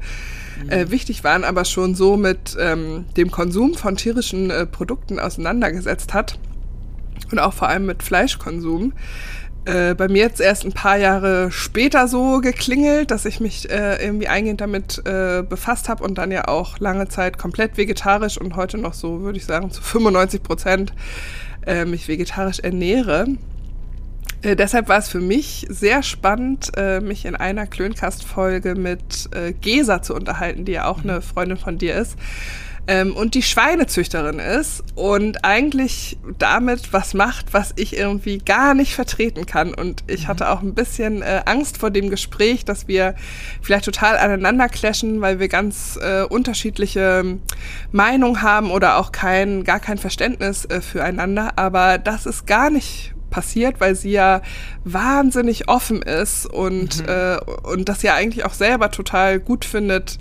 [0.70, 6.14] äh, wichtig waren, aber schon so mit ähm, dem Konsum von tierischen äh, Produkten auseinandergesetzt
[6.14, 6.38] hat.
[7.32, 8.94] und auch vor allem mit Fleischkonsum.
[9.68, 14.02] Äh, bei mir jetzt erst ein paar Jahre später so geklingelt, dass ich mich äh,
[14.02, 18.56] irgendwie eingehend damit äh, befasst habe und dann ja auch lange Zeit komplett vegetarisch und
[18.56, 20.94] heute noch so, würde ich sagen, zu 95 Prozent
[21.66, 23.28] äh, mich vegetarisch ernähre.
[24.42, 29.52] Äh, deshalb war es für mich sehr spannend, äh, mich in einer Klöncast-Folge mit äh,
[29.52, 32.16] Gesa zu unterhalten, die ja auch eine Freundin von dir ist
[32.88, 38.96] ähm, und die Schweinezüchterin ist und eigentlich damit was macht, was ich irgendwie gar nicht
[38.96, 39.74] vertreten kann.
[39.74, 40.28] Und ich mhm.
[40.30, 43.16] hatte auch ein bisschen äh, Angst vor dem Gespräch, dass wir
[43.62, 47.38] vielleicht total aneinander clashen, weil wir ganz äh, unterschiedliche
[47.92, 51.54] Meinungen haben oder auch kein, gar kein Verständnis äh, füreinander.
[51.58, 54.42] Aber das ist gar nicht passiert, weil sie ja
[54.86, 57.10] wahnsinnig offen ist und, mhm.
[57.10, 60.18] äh, und das ja eigentlich auch selber total gut findet,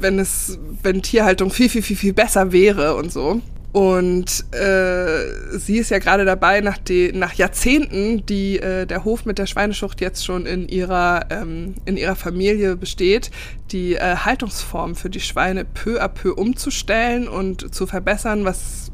[0.00, 3.40] wenn es, wenn Tierhaltung viel, viel, viel, viel besser wäre und so.
[3.72, 9.26] Und äh, sie ist ja gerade dabei, nach, die, nach Jahrzehnten, die äh, der Hof
[9.26, 13.30] mit der Schweineschucht jetzt schon in ihrer, ähm, in ihrer Familie besteht,
[13.70, 18.90] die äh, Haltungsform für die Schweine peu à peu umzustellen und zu verbessern, was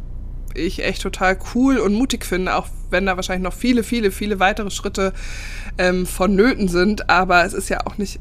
[0.55, 4.41] ich echt total cool und mutig finde, auch wenn da wahrscheinlich noch viele, viele, viele
[4.41, 5.13] weitere Schritte
[5.79, 7.09] ähm, vonnöten sind.
[7.09, 8.21] Aber es ist ja auch nicht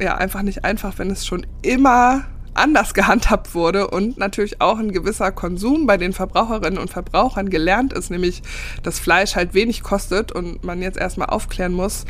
[0.00, 4.92] ja einfach nicht einfach, wenn es schon immer anders gehandhabt wurde und natürlich auch ein
[4.92, 8.42] gewisser Konsum bei den Verbraucherinnen und Verbrauchern gelernt ist, nämlich
[8.82, 12.04] dass Fleisch halt wenig kostet und man jetzt erstmal aufklären muss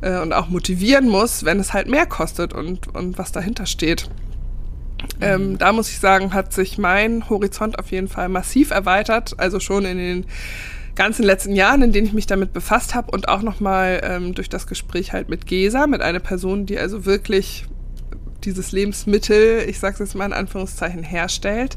[0.00, 4.08] äh, und auch motivieren muss, wenn es halt mehr kostet und, und was dahinter steht.
[5.20, 5.58] Ähm, mhm.
[5.58, 9.84] da muss ich sagen, hat sich mein Horizont auf jeden Fall massiv erweitert, also schon
[9.84, 10.26] in den
[10.94, 14.48] ganzen letzten Jahren, in denen ich mich damit befasst habe und auch nochmal ähm, durch
[14.48, 17.66] das Gespräch halt mit Gesa, mit einer Person, die also wirklich
[18.44, 21.76] dieses Lebensmittel, ich sage es jetzt mal in Anführungszeichen, herstellt.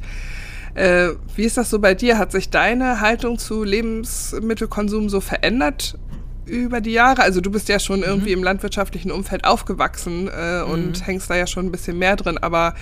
[0.73, 2.17] Äh, wie ist das so bei dir?
[2.17, 5.97] Hat sich deine Haltung zu Lebensmittelkonsum so verändert
[6.45, 7.21] über die Jahre?
[7.21, 8.05] Also du bist ja schon mhm.
[8.05, 11.03] irgendwie im landwirtschaftlichen Umfeld aufgewachsen äh, und mhm.
[11.03, 12.75] hängst da ja schon ein bisschen mehr drin, aber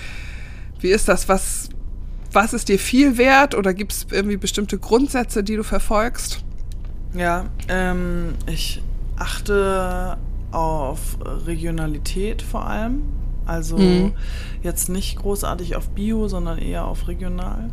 [0.80, 1.28] wie ist das?
[1.28, 1.68] Was,
[2.34, 6.44] was ist dir viel wert oder gibt es irgendwie bestimmte Grundsätze, die du verfolgst?
[7.14, 8.82] Ja, ähm, ich
[9.16, 10.18] achte
[10.50, 13.02] auf Regionalität vor allem.
[13.46, 14.12] Also mhm.
[14.62, 17.70] jetzt nicht großartig auf Bio, sondern eher auf regional.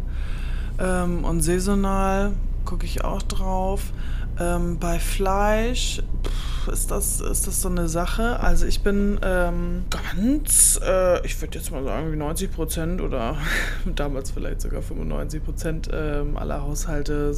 [0.80, 2.34] Ähm, und saisonal
[2.66, 3.94] gucke ich auch drauf.
[4.42, 8.40] Ähm, bei Fleisch pff, ist, das, ist das so eine Sache.
[8.40, 13.38] Also ich bin ähm, ganz, äh, ich würde jetzt mal sagen, wie 90 Prozent oder
[13.96, 17.36] damals vielleicht sogar 95 Prozent ähm, aller Haushalte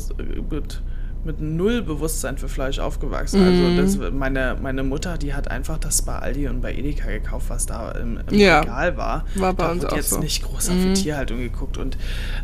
[0.50, 0.82] mit
[1.26, 3.40] mit null Bewusstsein für Fleisch aufgewachsen.
[3.40, 3.78] Mhm.
[3.78, 7.46] Also das, meine, meine Mutter, die hat einfach das bei Aldi und bei Edeka gekauft,
[7.50, 8.60] was da im, im ja.
[8.60, 9.26] Regal war.
[9.36, 10.20] War bei da uns auch jetzt so.
[10.20, 10.94] nicht groß auf mhm.
[10.94, 11.98] die Tierhaltung geguckt und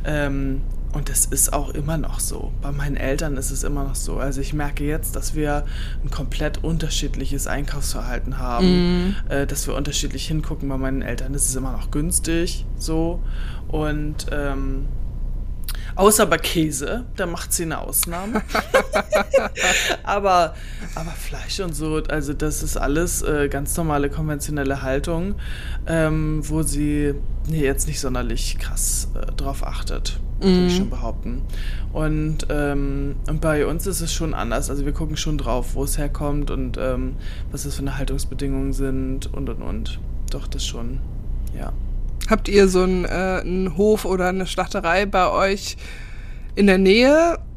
[0.06, 0.62] ähm,
[0.94, 2.52] und das ist auch immer noch so.
[2.62, 4.18] Bei meinen Eltern ist es immer noch so.
[4.18, 5.66] Also ich merke jetzt, dass wir
[6.04, 9.16] ein komplett unterschiedliches Einkaufsverhalten haben, mm.
[9.30, 10.68] äh, dass wir unterschiedlich hingucken.
[10.68, 13.22] Bei meinen Eltern ist es immer noch günstig so.
[13.68, 14.88] Und ähm,
[15.96, 18.42] Außer bei Käse, da macht sie eine Ausnahme.
[20.04, 20.56] aber,
[20.96, 25.36] aber Fleisch und so, also das ist alles äh, ganz normale konventionelle Haltung,
[25.88, 27.16] ähm, wo sie
[27.48, 30.20] nee, jetzt nicht sonderlich krass äh, drauf achtet.
[30.42, 30.78] Würde ich mhm.
[30.78, 31.42] schon behaupten.
[31.92, 34.70] Und, ähm, und bei uns ist es schon anders.
[34.70, 37.16] Also wir gucken schon drauf, wo es herkommt und ähm,
[37.52, 40.00] was das für eine Haltungsbedingungen sind und und und.
[40.32, 41.00] Doch, das schon,
[41.58, 41.74] ja.
[42.30, 45.78] Habt ihr so einen, äh, einen Hof oder eine Schlachterei bei euch
[46.56, 47.49] in der Nähe, äh,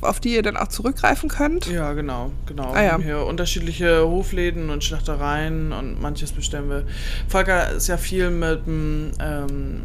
[0.00, 1.66] auf die ihr dann auch zurückgreifen könnt?
[1.66, 2.72] Ja, genau, genau.
[2.72, 2.82] Ah, ja.
[2.82, 6.84] Wir haben hier unterschiedliche Hofläden und Schlachtereien und manches bestellen wir.
[7.28, 9.12] Volker ist ja viel mit ähm,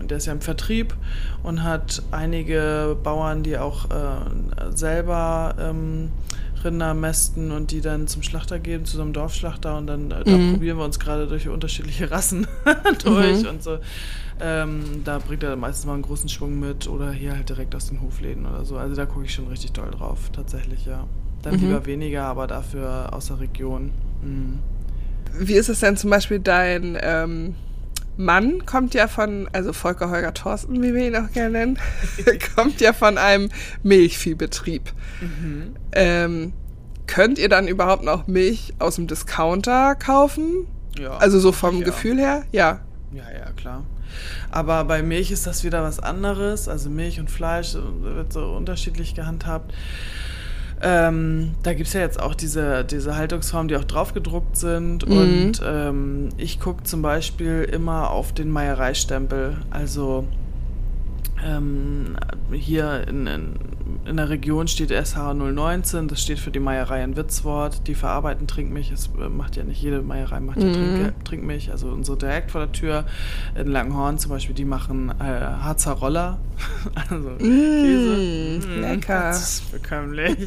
[0.07, 0.95] der ist ja im Vertrieb
[1.43, 6.11] und hat einige Bauern, die auch äh, selber ähm,
[6.63, 10.23] Rinder mästen und die dann zum Schlachter geben, zu so einem Dorfschlachter und dann äh,
[10.23, 10.53] da mhm.
[10.53, 12.47] probieren wir uns gerade durch unterschiedliche Rassen
[13.03, 13.49] durch mhm.
[13.49, 13.79] und so.
[14.41, 17.89] Ähm, da bringt er meistens mal einen großen Schwung mit oder hier halt direkt aus
[17.89, 18.77] den Hofläden oder so.
[18.77, 21.07] Also da gucke ich schon richtig doll drauf, tatsächlich, ja.
[21.41, 21.67] Dann mhm.
[21.67, 23.91] lieber weniger, aber dafür aus der Region.
[24.21, 24.59] Mhm.
[25.37, 27.55] Wie ist es denn zum Beispiel dein ähm,
[28.17, 31.79] Mann kommt ja von, also Volker Holger Thorsten, wie wir ihn auch gerne nennen,
[32.55, 33.49] kommt ja von einem
[33.83, 34.91] Milchviehbetrieb.
[35.21, 35.75] Mhm.
[35.93, 36.53] Ähm,
[37.07, 40.67] könnt ihr dann überhaupt noch Milch aus dem Discounter kaufen?
[40.99, 41.17] Ja.
[41.17, 41.85] Also so vom ja.
[41.85, 42.43] Gefühl her?
[42.51, 42.81] Ja.
[43.13, 43.85] Ja, ja, klar.
[44.51, 46.67] Aber bei Milch ist das wieder was anderes.
[46.67, 49.73] Also Milch und Fleisch wird so unterschiedlich gehandhabt.
[50.81, 55.07] Ähm, da gibt es ja jetzt auch diese, diese Haltungsformen, die auch draufgedruckt sind.
[55.07, 55.17] Mhm.
[55.17, 59.57] Und ähm, ich gucke zum Beispiel immer auf den Meiereistempel.
[59.69, 60.25] Also
[61.45, 62.15] ähm,
[62.51, 63.53] hier in, in,
[64.05, 67.87] in der Region steht SH 019, das steht für die Meierei in Witzwort.
[67.87, 68.91] Die verarbeiten Trinkmilch.
[68.91, 70.73] Es äh, macht ja nicht jede Meierei macht ja Mhm.
[70.73, 71.71] Trink, Trinkmilch.
[71.71, 73.05] Also unsere direkt vor der Tür
[73.55, 76.39] in Langenhorn zum Beispiel, die machen äh, Harzer Roller.
[77.09, 78.17] also Käse.
[78.17, 79.29] Mm, lecker.
[79.29, 80.37] Das ist bekömmlich.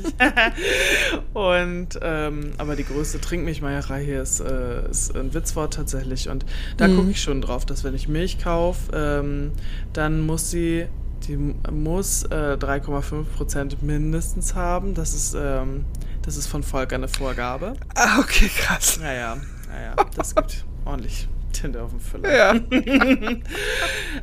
[1.32, 6.28] und ähm, aber die größte Trinkmilchmeierei hier ist, äh, ist in Witzwort tatsächlich.
[6.28, 6.44] Und
[6.76, 6.96] da Mhm.
[6.96, 9.52] gucke ich schon drauf, dass wenn ich Milch kaufe, ähm,
[9.92, 10.86] dann muss sie,
[11.26, 11.36] die
[11.70, 14.94] muss äh, 3,5 Prozent mindestens haben.
[14.94, 15.84] Das ist, ähm,
[16.22, 17.74] das ist von Volk eine Vorgabe.
[17.94, 18.98] Ah, okay, krass.
[19.00, 19.36] Naja,
[19.68, 22.34] naja, das gibt ordentlich Tinte auf dem Füller.
[22.34, 22.54] Ja.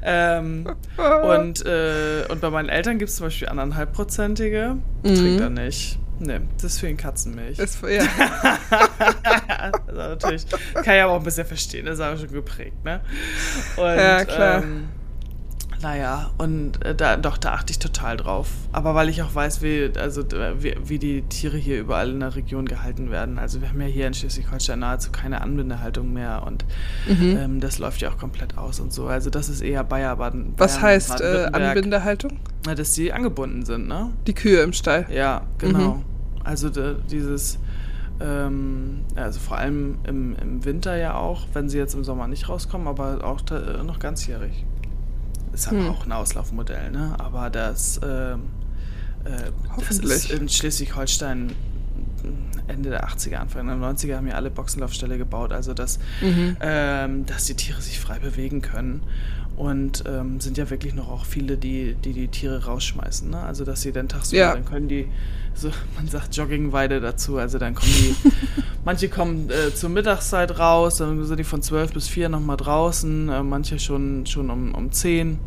[0.02, 0.76] ähm,
[1.24, 4.78] und, äh, und bei meinen Eltern gibt es zum Beispiel anderthalbprozentige.
[5.04, 5.16] Mhm.
[5.16, 6.00] Trinkt er nicht.
[6.20, 7.60] Nee, das ist für ihn Katzenmilch.
[7.60, 8.04] Ist, ja.
[9.48, 13.00] also natürlich, kann ich aber auch ein bisschen verstehen, das ist aber schon geprägt, ne?
[13.78, 14.64] Und, Ja, klar.
[14.64, 14.90] Ähm,
[15.82, 18.50] naja, und äh, da, doch, da achte ich total drauf.
[18.72, 20.24] Aber weil ich auch weiß, wie, also,
[20.60, 23.40] wie, wie die Tiere hier überall in der Region gehalten werden.
[23.40, 26.66] Also wir haben ja hier in Schleswig-Holstein nahezu keine Anbindehaltung mehr und
[27.08, 27.38] Mhm.
[27.38, 29.08] ähm, das läuft ja auch komplett aus und so.
[29.08, 30.54] Also das ist eher Bayer, Baden.
[30.58, 31.50] Was heißt äh.
[31.52, 32.40] Anbindehaltung?
[32.66, 34.12] Na, dass die angebunden sind, ne?
[34.28, 35.06] Die Kühe im Stall.
[35.14, 36.04] Ja, genau.
[36.44, 37.58] Also de, dieses,
[38.20, 42.50] ähm, also vor allem im, im Winter ja auch, wenn sie jetzt im Sommer nicht
[42.50, 44.66] rauskommen, aber auch da, äh, noch ganzjährig.
[45.60, 45.90] Ist aber Hm.
[45.90, 47.16] auch ein Auslaufmodell, ne?
[47.18, 48.44] Aber das, ähm,
[49.26, 51.52] äh, das ist in Schleswig-Holstein
[52.68, 56.56] Ende der 80er, Anfang der 90er haben ja alle Boxenlaufställe gebaut, also dass, Mhm.
[56.62, 59.02] ähm, dass die Tiere sich frei bewegen können.
[59.58, 63.30] Und ähm, sind ja wirklich noch auch viele, die die, die Tiere rausschmeißen.
[63.30, 63.40] Ne?
[63.42, 64.54] Also dass sie dann tagsüber, Ja.
[64.54, 65.08] dann können die,
[65.54, 68.16] so, man sagt Joggingweide dazu, also dann kommen die,
[68.86, 73.28] manche kommen äh, zur Mittagszeit raus, dann sind die von 12 bis 4 nochmal draußen,
[73.28, 75.40] äh, manche schon, schon um, um 10.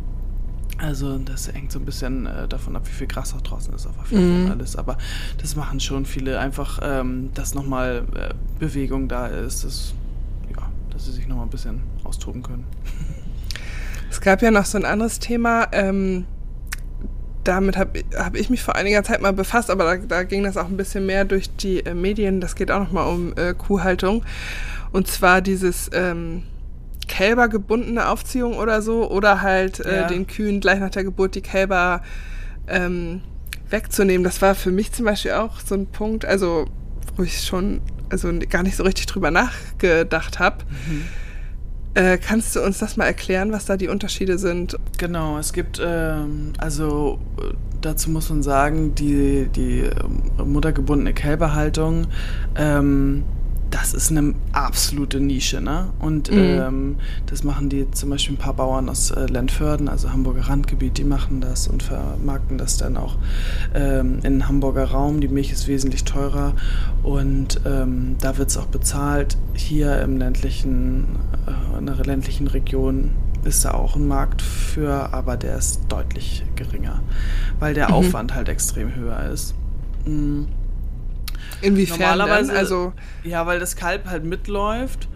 [0.83, 3.87] Also das hängt so ein bisschen äh, davon ab, wie viel Gras auch draußen ist
[3.87, 4.45] auf der Mhm.
[4.45, 4.75] und alles.
[4.75, 4.97] Aber
[5.41, 9.93] das machen schon viele einfach, ähm, dass nochmal äh, Bewegung da ist, dass,
[10.49, 12.65] ja, dass sie sich nochmal ein bisschen austoben können.
[14.11, 16.25] Es gab ja noch so ein anderes Thema, ähm,
[17.43, 20.55] damit habe hab ich mich vor einiger Zeit mal befasst, aber da, da ging das
[20.55, 22.39] auch ein bisschen mehr durch die äh, Medien.
[22.39, 24.23] Das geht auch nochmal um äh, Kuhhaltung.
[24.91, 26.43] Und zwar dieses ähm,
[27.13, 30.07] kälbergebundene Aufziehung oder so oder halt äh, Ja.
[30.07, 32.01] den Kühen gleich nach der Geburt die Kälber
[32.67, 33.21] ähm,
[33.69, 34.23] wegzunehmen.
[34.23, 36.65] Das war für mich zum Beispiel auch so ein Punkt, also
[37.15, 40.57] wo ich schon also gar nicht so richtig drüber nachgedacht habe.
[41.95, 44.77] Äh, kannst du uns das mal erklären, was da die Unterschiede sind?
[44.97, 47.19] Genau, es gibt, ähm, also
[47.81, 52.07] dazu muss man sagen, die, die ähm, muttergebundene Kälberhaltung,
[52.55, 53.23] ähm,
[53.73, 55.89] das ist eine absolute Nische, ne?
[55.99, 56.37] Und Mhm.
[56.37, 60.99] ähm, das machen die zum Beispiel ein paar Bauern aus äh, Lentförden, also Hamburger Randgebiet,
[60.99, 63.15] die machen das und vermarkten das dann auch
[63.73, 65.21] ähm, in den Hamburger Raum.
[65.21, 66.53] Die Milch ist wesentlich teurer
[67.01, 69.37] und ähm, da wird es auch bezahlt.
[69.55, 71.07] Hier im ländlichen,
[71.47, 73.09] äh, in der ländlichen Region
[73.43, 77.01] ist da auch ein Markt für, aber der ist deutlich geringer,
[77.59, 77.93] weil der Mhm.
[77.95, 79.55] Aufwand halt extrem höher ist.
[80.05, 80.43] Mm.
[81.61, 82.57] Inwiefern Normalerweise- denn?
[82.57, 85.07] Also Ja, weil das Kalb halt mitläuft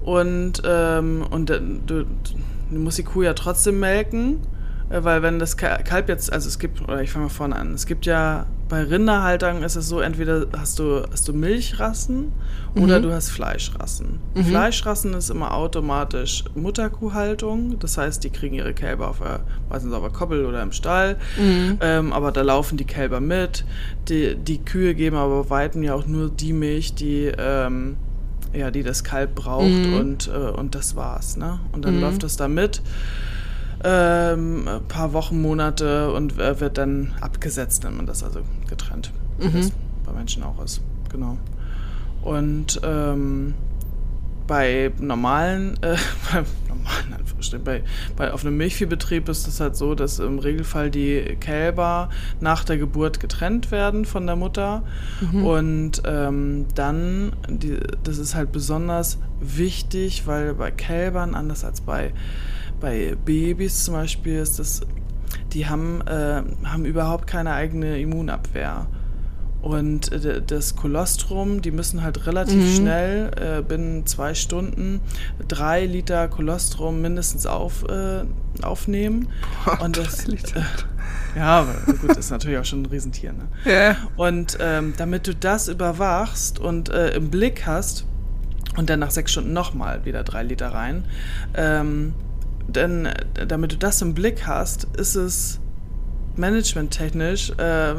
[0.00, 2.04] und, ähm, und dann- du,
[2.70, 4.40] du musst die Kuh ja trotzdem melken,
[4.88, 7.74] weil wenn das Ka- Kalb jetzt, also es gibt, oder ich fange mal vorne an,
[7.74, 12.32] es gibt ja bei Rinderhaltung ist es so, entweder hast du, hast du Milchrassen
[12.74, 13.02] oder Mhm.
[13.04, 14.18] du hast Fleischrassen.
[14.34, 14.44] Mhm.
[14.44, 20.02] Fleischrassen ist immer automatisch Mutterkuhhaltung, das heißt, die kriegen ihre Kälber auf der, meistens auf
[20.02, 21.78] der Koppel oder im Stall, Mhm.
[21.80, 23.64] ähm, aber da laufen die Kälber mit.
[24.08, 27.96] Die, die Kühe geben aber weitem ja auch nur die Milch, die, ähm,
[28.52, 29.94] ja, die das Kalb braucht Mhm.
[29.94, 31.36] und, äh, und das war's.
[31.36, 31.60] Ne?
[31.72, 32.00] Und dann Mhm.
[32.02, 32.82] läuft das da mit.
[33.84, 39.12] Ähm, ein paar Wochen, Monate und äh, wird dann abgesetzt, nennt man das, also getrennt.
[39.38, 39.52] Wie Mhm.
[39.52, 39.72] das
[40.04, 40.80] bei Menschen auch ist.
[41.10, 41.36] Genau.
[42.22, 43.54] Und ähm,
[44.46, 45.96] bei normalen, äh,
[46.32, 47.82] bei normalen Anführungsstrichen, bei,
[48.16, 52.08] bei, auf einem Milchviehbetrieb ist es halt so, dass im Regelfall die Kälber
[52.40, 54.82] nach der Geburt getrennt werden von der Mutter.
[55.20, 55.44] Mhm.
[55.46, 62.12] Und ähm, dann, die, das ist halt besonders wichtig, weil bei Kälbern, anders als bei,
[62.80, 64.82] bei Babys zum Beispiel, ist das,
[65.52, 68.86] die haben, äh, haben überhaupt keine eigene Immunabwehr.
[69.62, 72.76] Und äh, das Kolostrum, die müssen halt relativ Mhm.
[72.76, 75.00] schnell, äh, binnen zwei Stunden,
[75.48, 78.24] drei Liter Kolostrum mindestens auf, äh,
[78.62, 79.28] aufnehmen.
[79.80, 80.62] Und das, Liter.
[81.34, 83.32] ja, aber gut, das ist natürlich auch schon ein Riesentier.
[83.32, 83.48] Ne?
[83.64, 83.96] ja.
[84.16, 88.04] Und ähm, damit du das überwachst und äh, im Blick hast
[88.76, 91.04] und dann nach sechs Stunden nochmal wieder drei Liter rein,
[91.54, 92.14] ähm,
[92.68, 95.60] denn äh, damit du das im Blick hast, ist es
[96.36, 97.94] managementtechnisch äh,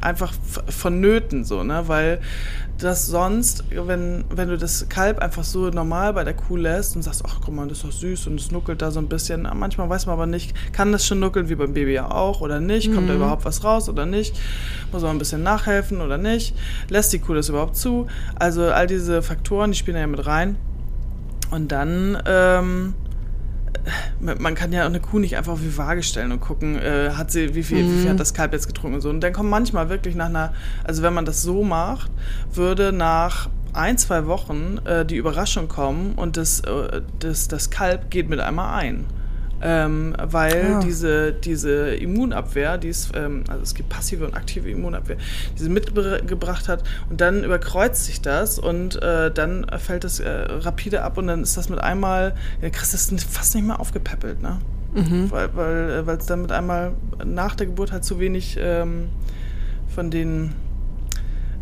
[0.00, 0.32] einfach
[0.68, 1.84] vonnöten, so, ne?
[1.86, 2.20] Weil
[2.78, 7.02] das sonst, wenn, wenn du das Kalb einfach so normal bei der Kuh lässt und
[7.02, 9.48] sagst, ach guck mal, das ist doch süß und es nuckelt da so ein bisschen,
[9.54, 12.60] manchmal weiß man aber nicht, kann das schon nuckeln wie beim Baby ja auch oder
[12.60, 13.08] nicht, kommt mhm.
[13.08, 14.38] da überhaupt was raus oder nicht,
[14.92, 16.54] muss man ein bisschen nachhelfen oder nicht,
[16.90, 20.56] lässt die Kuh das überhaupt zu, also all diese Faktoren, die spielen ja mit rein.
[21.50, 22.94] Und dann, ähm,
[24.20, 27.30] man kann ja eine Kuh nicht einfach auf die Waage stellen und gucken, äh, hat
[27.30, 27.92] sie, wie viel, mhm.
[27.92, 28.18] wie viel hat mhm.
[28.18, 29.10] das Kalb jetzt getrunken und so.
[29.10, 30.52] Und dann kommt manchmal wirklich nach einer,
[30.84, 32.10] also wenn man das so macht,
[32.52, 38.10] würde nach ein, zwei Wochen äh, die Überraschung kommen und das, äh, das, das Kalb
[38.10, 39.06] geht mit einmal ein
[39.62, 40.74] ähm, weil.
[40.76, 40.80] Ah.
[40.80, 45.16] diese, diese Immunabwehr, die ist, ähm, also es gibt passive und aktive Immunabwehr,
[45.58, 51.02] diese mitgebracht hat und dann überkreuzt sich das und äh, dann fällt das äh, rapide
[51.02, 54.58] ab und dann ist das mit einmal, ja, kriegst das fast nicht mehr aufgepäppelt, ne?
[54.94, 55.30] Mhm.
[55.30, 56.92] Weil es weil, äh, dann mit einmal
[57.24, 59.08] nach der Geburt halt zu wenig ähm,
[59.94, 60.52] von den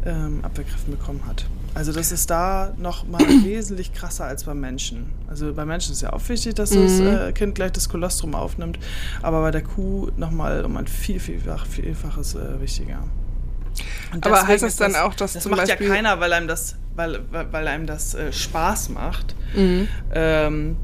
[0.05, 1.47] ähm, Abwehrkräften bekommen hat.
[1.75, 5.12] Also das ist da noch mal wesentlich krasser als beim Menschen.
[5.27, 7.07] Also beim Menschen ist ja auch wichtig, dass das mhm.
[7.07, 8.79] äh, Kind gleich das Kolostrum aufnimmt,
[9.22, 13.03] aber bei der Kuh noch mal um ein viel, vielfach, vielfaches äh, wichtiger.
[14.20, 16.47] aber heißt das dann das, auch, dass das zum macht Beispiel ja keiner, weil einem
[16.47, 19.89] das, weil, weil einem das äh, Spaß macht, mhm.
[20.14, 20.77] ähm,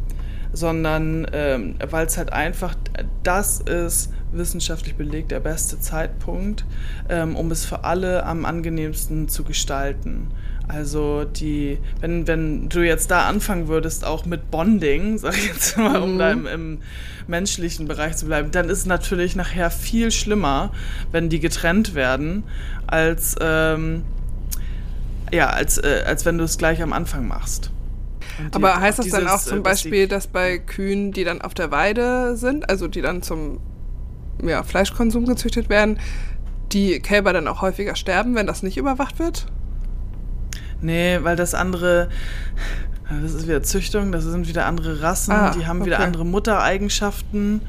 [0.53, 2.75] sondern ähm, weil es halt einfach
[3.23, 6.65] das ist wissenschaftlich belegt der beste Zeitpunkt,
[7.09, 10.29] ähm, um es für alle am angenehmsten zu gestalten.
[10.73, 15.77] Also die, wenn, wenn du jetzt da anfangen würdest, auch mit Bonding, sag ich jetzt
[15.77, 16.19] mal, um mhm.
[16.19, 16.79] da im, im,
[17.27, 20.73] menschlichen Bereich zu bleiben, dann ist es natürlich nachher viel schlimmer,
[21.13, 22.43] wenn die getrennt werden,
[22.89, 24.03] als, ähm,
[25.31, 27.71] ja, als, äh, als wenn du es gleich am Anfang machst.
[28.41, 31.41] Die, Aber heißt das dieses, dann auch zum äh, Beispiel, dass bei Kühen, die dann
[31.41, 33.61] auf der Weide sind, also die dann zum
[34.43, 36.01] ja, Fleischkonsum gezüchtet werden,
[36.73, 39.47] die Kälber dann auch häufiger sterben, wenn das nicht überwacht wird?
[40.83, 42.09] Nee, weil das andere,
[43.23, 45.87] das ist wieder Züchtung, das sind wieder andere Rassen, ah, die haben okay.
[45.91, 47.61] wieder andere Muttereigenschaften.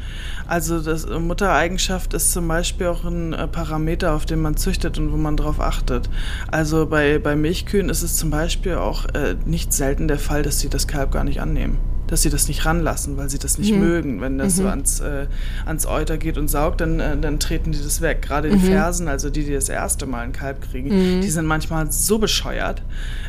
[0.47, 5.11] Also das Muttereigenschaft ist zum Beispiel auch ein äh, Parameter, auf den man züchtet und
[5.11, 6.09] wo man drauf achtet.
[6.51, 10.59] Also bei, bei Milchkühen ist es zum Beispiel auch äh, nicht selten der Fall, dass
[10.59, 13.71] sie das Kalb gar nicht annehmen dass sie das nicht ranlassen, weil sie das nicht
[13.71, 13.79] mhm.
[13.79, 14.21] mögen.
[14.21, 14.61] Wenn das mhm.
[14.61, 15.27] so ans, äh,
[15.65, 18.21] ans Euter geht und saugt, dann, äh, dann treten die das weg.
[18.21, 18.63] Gerade die mhm.
[18.63, 21.21] Fersen, also die, die das erste Mal ein Kalb kriegen, mhm.
[21.21, 22.83] die sind manchmal so bescheuert,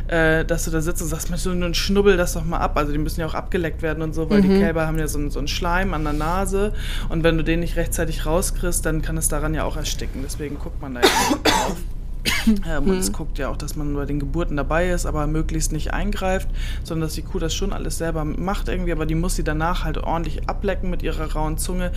[0.07, 2.77] äh, dass du da sitzt und sagst, Mensch, nun schnubbel das doch mal ab.
[2.77, 4.59] Also die müssen ja auch abgeleckt werden und so, weil die mhm.
[4.59, 6.73] Kälber haben ja so, so einen Schleim an der Nase
[7.07, 10.23] und wenn du den nicht rechtzeitig rauskriegst, dann kann es daran ja auch ersticken.
[10.25, 11.07] Deswegen guckt man da ja
[11.41, 11.77] drauf.
[12.67, 13.13] Ähm, und es mhm.
[13.13, 16.47] guckt ja auch, dass man bei den Geburten dabei ist, aber möglichst nicht eingreift,
[16.83, 19.83] sondern dass die Kuh das schon alles selber macht irgendwie, aber die muss sie danach
[19.83, 21.91] halt ordentlich ablecken mit ihrer rauen Zunge.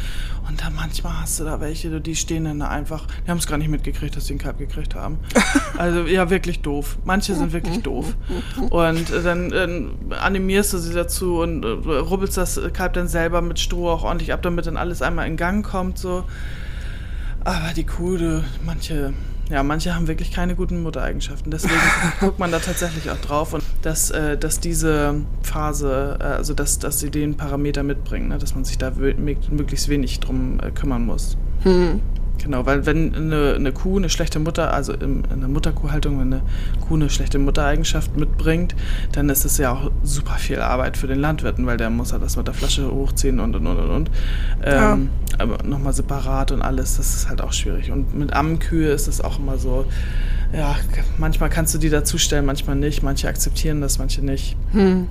[0.48, 3.46] Und dann manchmal hast du da welche, die stehen dann da einfach, die haben es
[3.46, 5.18] gar nicht mitgekriegt, dass sie einen Kalb gekriegt haben.
[5.76, 6.96] Also ja, wirklich doof.
[7.04, 8.16] Manche sind wirklich doof.
[8.70, 13.42] Und äh, dann äh, animierst du sie dazu und äh, rubbelst das Kalb dann selber
[13.42, 15.98] mit Stroh auch ordentlich ab, damit dann alles einmal in Gang kommt.
[15.98, 16.24] So.
[17.44, 19.12] Aber die Kuh, manche
[19.50, 21.50] ja, manche haben wirklich keine guten Muttereigenschaften.
[21.50, 21.80] Deswegen
[22.20, 26.78] guckt man da tatsächlich auch drauf und dass, äh, dass diese Phase, äh, also dass,
[26.78, 31.06] dass sie den Parameter mitbringen, ne, dass man sich da möglichst wenig drum äh, kümmern
[31.06, 31.36] muss.
[31.62, 32.00] Hm.
[32.42, 36.32] Genau, weil wenn eine, eine, Kuh eine schlechte Mutter, also in, in der Mutterkuhhaltung, wenn
[36.32, 36.42] eine
[36.86, 38.74] Kuh eine schlechte Muttereigenschaft mitbringt,
[39.12, 42.18] dann ist es ja auch super viel Arbeit für den Landwirten, weil der muss ja
[42.18, 43.90] das mit der Flasche hochziehen und und und und.
[43.90, 44.10] und.
[44.62, 45.38] Ähm, ja.
[45.38, 47.90] Aber nochmal separat und alles, das ist halt auch schwierig.
[47.90, 49.86] Und mit Ammenkühe ist es auch immer so,
[50.52, 50.76] ja,
[51.18, 53.02] manchmal kannst du die dazustellen, manchmal nicht.
[53.02, 54.56] Manche akzeptieren das, manche nicht.
[54.72, 55.08] Hm.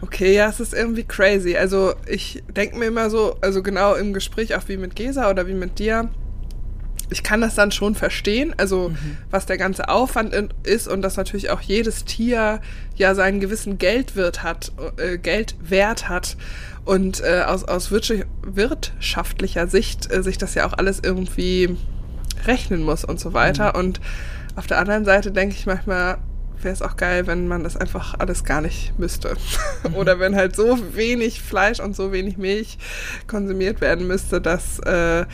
[0.00, 1.56] Okay, ja, es ist irgendwie crazy.
[1.56, 5.48] Also ich denke mir immer so, also genau im Gespräch auch wie mit Gesa oder
[5.48, 6.08] wie mit dir,
[7.10, 9.16] ich kann das dann schon verstehen, also mhm.
[9.30, 10.34] was der ganze Aufwand
[10.64, 12.60] ist und dass natürlich auch jedes Tier
[12.96, 16.36] ja seinen gewissen Geldwert hat, äh, Geldwert hat
[16.84, 21.76] und äh, aus, aus wirtschaftlicher Sicht äh, sich das ja auch alles irgendwie
[22.46, 23.74] rechnen muss und so weiter.
[23.74, 23.80] Mhm.
[23.80, 24.00] Und
[24.56, 26.18] auf der anderen Seite denke ich manchmal,
[26.62, 29.36] wäre es auch geil, wenn man das einfach alles gar nicht müsste.
[29.84, 29.94] Mhm.
[29.96, 32.78] Oder wenn halt so wenig Fleisch und so wenig Milch
[33.26, 35.26] konsumiert werden müsste, dass äh,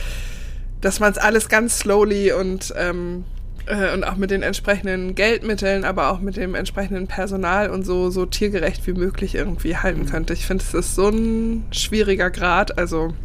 [0.85, 3.23] dass man es alles ganz slowly und, ähm,
[3.65, 8.11] äh, und auch mit den entsprechenden Geldmitteln, aber auch mit dem entsprechenden Personal und so,
[8.11, 10.09] so tiergerecht wie möglich irgendwie halten mhm.
[10.11, 10.33] könnte.
[10.33, 12.77] Ich finde, es ist so ein schwieriger Grad.
[12.77, 13.15] Also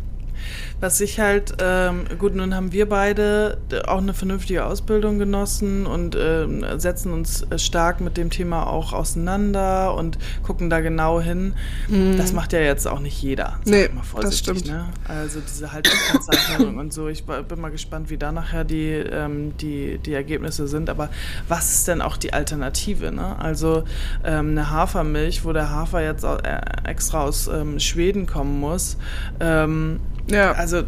[0.80, 6.16] Was ich halt, ähm, gut, nun haben wir beide auch eine vernünftige Ausbildung genossen und
[6.18, 11.55] ähm, setzen uns stark mit dem Thema auch auseinander und gucken da genau hin.
[11.88, 12.16] Mhm.
[12.16, 13.59] Das macht ja jetzt auch nicht jeder.
[13.64, 13.90] Nee,
[14.20, 14.66] das stimmt.
[14.66, 14.86] Ne?
[15.07, 17.09] Also diese Haltungskennzeichnung und so.
[17.09, 20.90] Ich bin mal gespannt, wie da nachher die, ähm, die, die Ergebnisse sind.
[20.90, 21.11] Aber
[21.48, 23.12] was ist denn auch die Alternative?
[23.12, 23.36] Ne?
[23.38, 23.84] Also
[24.24, 28.96] ähm, eine Hafermilch, wo der Hafer jetzt äh, extra aus ähm, Schweden kommen muss.
[29.40, 30.01] Ähm,
[30.31, 30.53] ja.
[30.53, 30.83] Also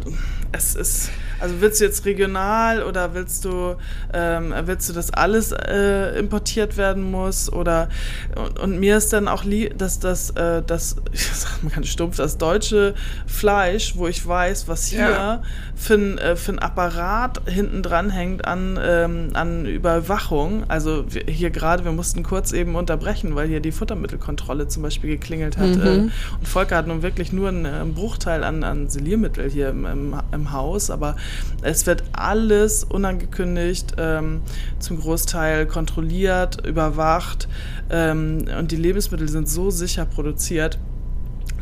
[0.51, 1.09] es ist
[1.43, 3.75] also willst du jetzt regional oder willst du,
[4.13, 7.51] ähm, willst du, dass alles äh, importiert werden muss?
[7.51, 7.89] Oder
[8.37, 11.89] und, und, mir ist dann auch lieb, dass das, äh, das, ich sag mal ganz
[11.89, 12.93] stumpf, das deutsche
[13.27, 15.41] Fleisch, wo ich weiß, was hier ja.
[15.75, 20.63] für, ein, äh, für ein Apparat hinten dran hängt an, ähm, an Überwachung.
[20.69, 25.57] Also hier gerade, wir mussten kurz eben unterbrechen, weil hier die Futtermittelkontrolle zum Beispiel geklingelt
[25.57, 25.75] hat.
[25.75, 25.81] Mhm.
[25.81, 25.97] Äh,
[26.39, 28.87] und Volker hat nun wirklich nur einen, einen Bruchteil an, an
[29.33, 31.15] Siliermittel hier im, im, im Haus, aber
[31.61, 34.41] es wird alles unangekündigt, ähm,
[34.79, 37.47] zum Großteil kontrolliert, überwacht
[37.89, 40.77] ähm, und die Lebensmittel sind so sicher produziert,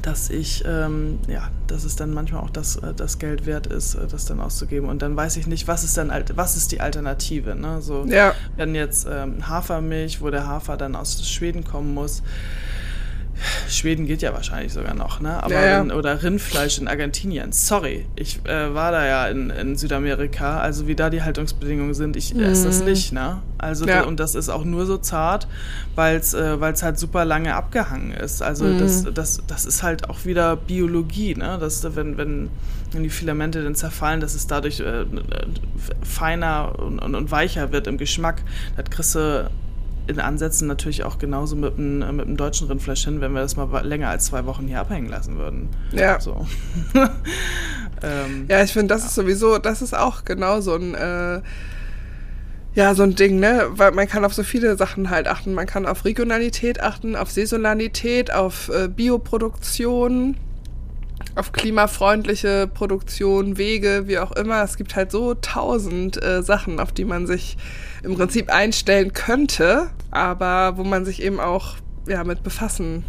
[0.01, 3.93] dass ich, ähm, ja, dass es dann manchmal auch das, äh, das Geld wert ist,
[3.93, 4.89] äh, das dann auszugeben.
[4.89, 7.55] Und dann weiß ich nicht, was ist dann, was ist die Alternative?
[7.55, 7.83] Ne?
[7.83, 8.33] So, ja.
[8.57, 12.23] wenn jetzt ähm, Hafermilch, wo der Hafer dann aus Schweden kommen muss,
[13.69, 15.41] Schweden geht ja wahrscheinlich sogar noch, ne?
[15.43, 15.95] Aber ja, ja.
[15.95, 17.51] oder Rindfleisch in Argentinien.
[17.51, 22.15] Sorry, ich äh, war da ja in, in, Südamerika, also wie da die Haltungsbedingungen sind,
[22.15, 22.43] ich mhm.
[22.43, 23.41] esse das nicht, ne?
[23.57, 24.03] Also ja.
[24.03, 25.47] und das ist auch nur so zart,
[25.95, 28.41] weil es äh, halt super lange abgehangen ist.
[28.41, 28.79] Also mhm.
[28.79, 31.57] das, das, das ist halt auch wieder Biologie, ne?
[31.59, 32.49] Dass wenn, wenn,
[32.91, 35.05] wenn die Filamente dann zerfallen, dass es dadurch äh,
[36.03, 38.43] feiner und, und, und weicher wird im Geschmack.
[38.75, 39.49] Das kriegst du
[40.11, 43.55] in Ansätzen natürlich auch genauso mit dem, mit dem deutschen Rindfleisch hin, wenn wir das
[43.55, 45.69] mal länger als zwei Wochen hier abhängen lassen würden.
[45.91, 46.19] Ja.
[46.19, 46.45] So.
[48.03, 49.07] ähm, ja, ich finde, das ja.
[49.07, 51.41] ist sowieso, das ist auch genau so ein, äh,
[52.73, 53.67] ja, so ein Ding, ne?
[53.71, 55.53] Weil man kann auf so viele Sachen halt achten.
[55.53, 60.37] Man kann auf Regionalität achten, auf Saisonalität, auf äh, Bioproduktion
[61.35, 64.63] auf klimafreundliche Produktion, Wege, wie auch immer.
[64.63, 67.57] Es gibt halt so tausend äh, Sachen, auf die man sich
[68.03, 71.75] im Prinzip einstellen könnte, aber wo man sich eben auch
[72.07, 73.03] ja, mit befassen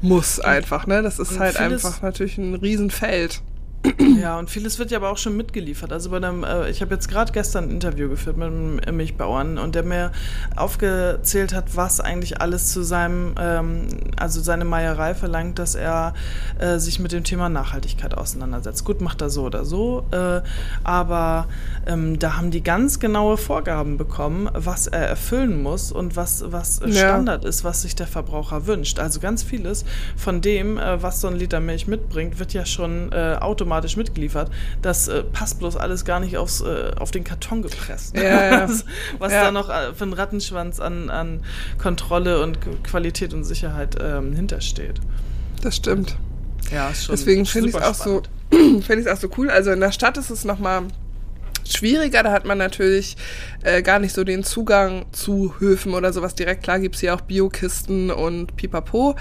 [0.00, 0.86] muss einfach.
[0.86, 1.02] Ne?
[1.02, 3.42] Das ist halt einfach natürlich ein Riesenfeld.
[4.24, 5.92] Ja, und vieles wird ja aber auch schon mitgeliefert.
[5.92, 9.58] Also bei einem, äh, ich habe jetzt gerade gestern ein Interview geführt mit einem Milchbauern
[9.58, 10.12] und der mir
[10.56, 16.14] aufgezählt hat, was eigentlich alles zu seinem, ähm, also seine Meierei verlangt, dass er
[16.58, 18.84] äh, sich mit dem Thema Nachhaltigkeit auseinandersetzt.
[18.84, 20.40] Gut, macht er so oder so, äh,
[20.84, 21.48] aber
[21.86, 26.80] ähm, da haben die ganz genaue Vorgaben bekommen, was er erfüllen muss und was, was
[26.86, 26.92] ja.
[26.92, 28.98] Standard ist, was sich der Verbraucher wünscht.
[28.98, 29.84] Also ganz vieles
[30.16, 33.96] von dem, äh, was so ein Liter Milch mitbringt, wird ja schon äh, automatisch automatisch
[33.96, 34.50] mitgeliefert.
[34.82, 38.16] Das äh, passt bloß alles gar nicht aufs, äh, auf den Karton gepresst.
[38.16, 38.84] Ja, was,
[39.18, 41.40] was da noch äh, für ein Rattenschwanz an, an
[41.78, 45.00] Kontrolle und Qualität und Sicherheit ähm, hintersteht.
[45.62, 46.16] Das stimmt.
[46.70, 48.22] Ja, ist schon Deswegen finde ich es auch so,
[49.10, 49.50] auch so cool.
[49.50, 50.82] Also in der Stadt ist es nochmal
[51.64, 52.22] schwieriger.
[52.22, 53.16] Da hat man natürlich
[53.62, 56.62] äh, gar nicht so den Zugang zu Höfen oder sowas direkt.
[56.62, 59.16] Klar gibt es hier auch Biokisten und Pipapo,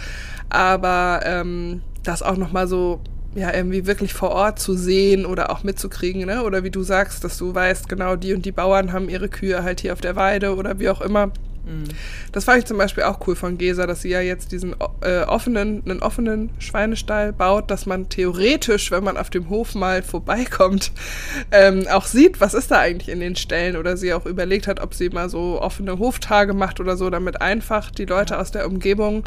[0.50, 3.02] aber ähm, das auch nochmal so
[3.36, 6.44] ja, irgendwie wirklich vor Ort zu sehen oder auch mitzukriegen, ne?
[6.44, 9.64] Oder wie du sagst, dass du weißt, genau die und die Bauern haben ihre Kühe
[9.64, 11.32] halt hier auf der Weide oder wie auch immer.
[11.66, 11.86] Mhm.
[12.32, 15.22] Das fand ich zum Beispiel auch cool von Gesa, dass sie ja jetzt diesen äh,
[15.22, 20.92] offenen, einen offenen Schweinestall baut, dass man theoretisch, wenn man auf dem Hof mal vorbeikommt,
[21.52, 24.82] ähm, auch sieht, was ist da eigentlich in den Ställen oder sie auch überlegt hat,
[24.82, 28.68] ob sie mal so offene Hoftage macht oder so, damit einfach die Leute aus der
[28.68, 29.24] Umgebung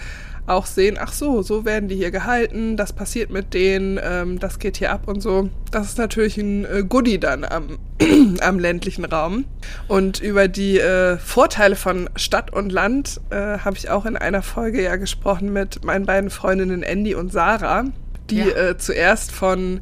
[0.47, 4.59] auch sehen, ach so, so werden die hier gehalten, das passiert mit denen, ähm, das
[4.59, 5.51] geht hier ab und so.
[5.71, 7.79] Das ist natürlich ein äh, Goodie dann am,
[8.41, 9.45] am ländlichen Raum.
[9.89, 14.43] Und über die äh, Vorteile von Stadt und Land äh, habe ich auch in einer
[14.43, 17.85] Folge ja gesprochen mit meinen beiden Freundinnen Andy und Sarah,
[18.31, 18.71] die ja.
[18.71, 19.81] äh, zuerst von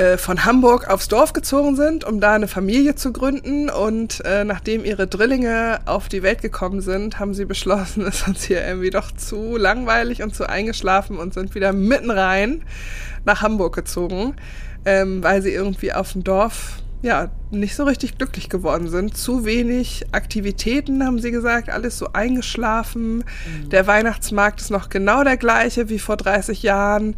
[0.00, 3.68] äh, von Hamburg aufs Dorf gezogen sind, um da eine Familie zu gründen.
[3.68, 8.28] Und äh, nachdem ihre Drillinge auf die Welt gekommen sind, haben sie beschlossen, es ist
[8.28, 12.62] uns hier irgendwie doch zu langweilig und zu eingeschlafen und sind wieder mitten rein
[13.26, 14.36] nach Hamburg gezogen,
[14.86, 19.16] ähm, weil sie irgendwie auf dem Dorf ja, nicht so richtig glücklich geworden sind.
[19.16, 23.18] Zu wenig Aktivitäten, haben sie gesagt, alles so eingeschlafen.
[23.18, 23.68] Mhm.
[23.70, 27.06] Der Weihnachtsmarkt ist noch genau der gleiche wie vor 30 Jahren.
[27.06, 27.14] Mhm.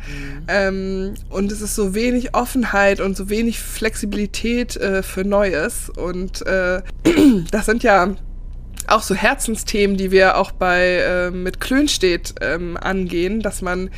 [0.49, 5.91] Ähm, und es ist so wenig Offenheit und so wenig Flexibilität äh, für Neues.
[5.91, 6.83] Und äh,
[7.51, 8.14] das sind ja
[8.87, 13.91] auch so Herzensthemen, die wir auch bei äh, mit Klönstedt ähm, angehen, dass man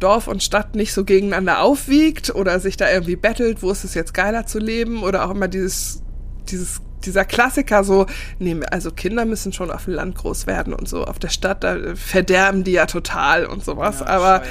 [0.00, 3.94] Dorf und Stadt nicht so gegeneinander aufwiegt oder sich da irgendwie bettelt, wo ist es
[3.94, 6.02] jetzt geiler zu leben oder auch immer dieses,
[6.48, 8.06] dieses dieser Klassiker so,
[8.38, 11.04] nee, also Kinder müssen schon auf dem Land groß werden und so.
[11.04, 14.00] Auf der Stadt, da verderben die ja total und sowas.
[14.00, 14.42] Ja, Aber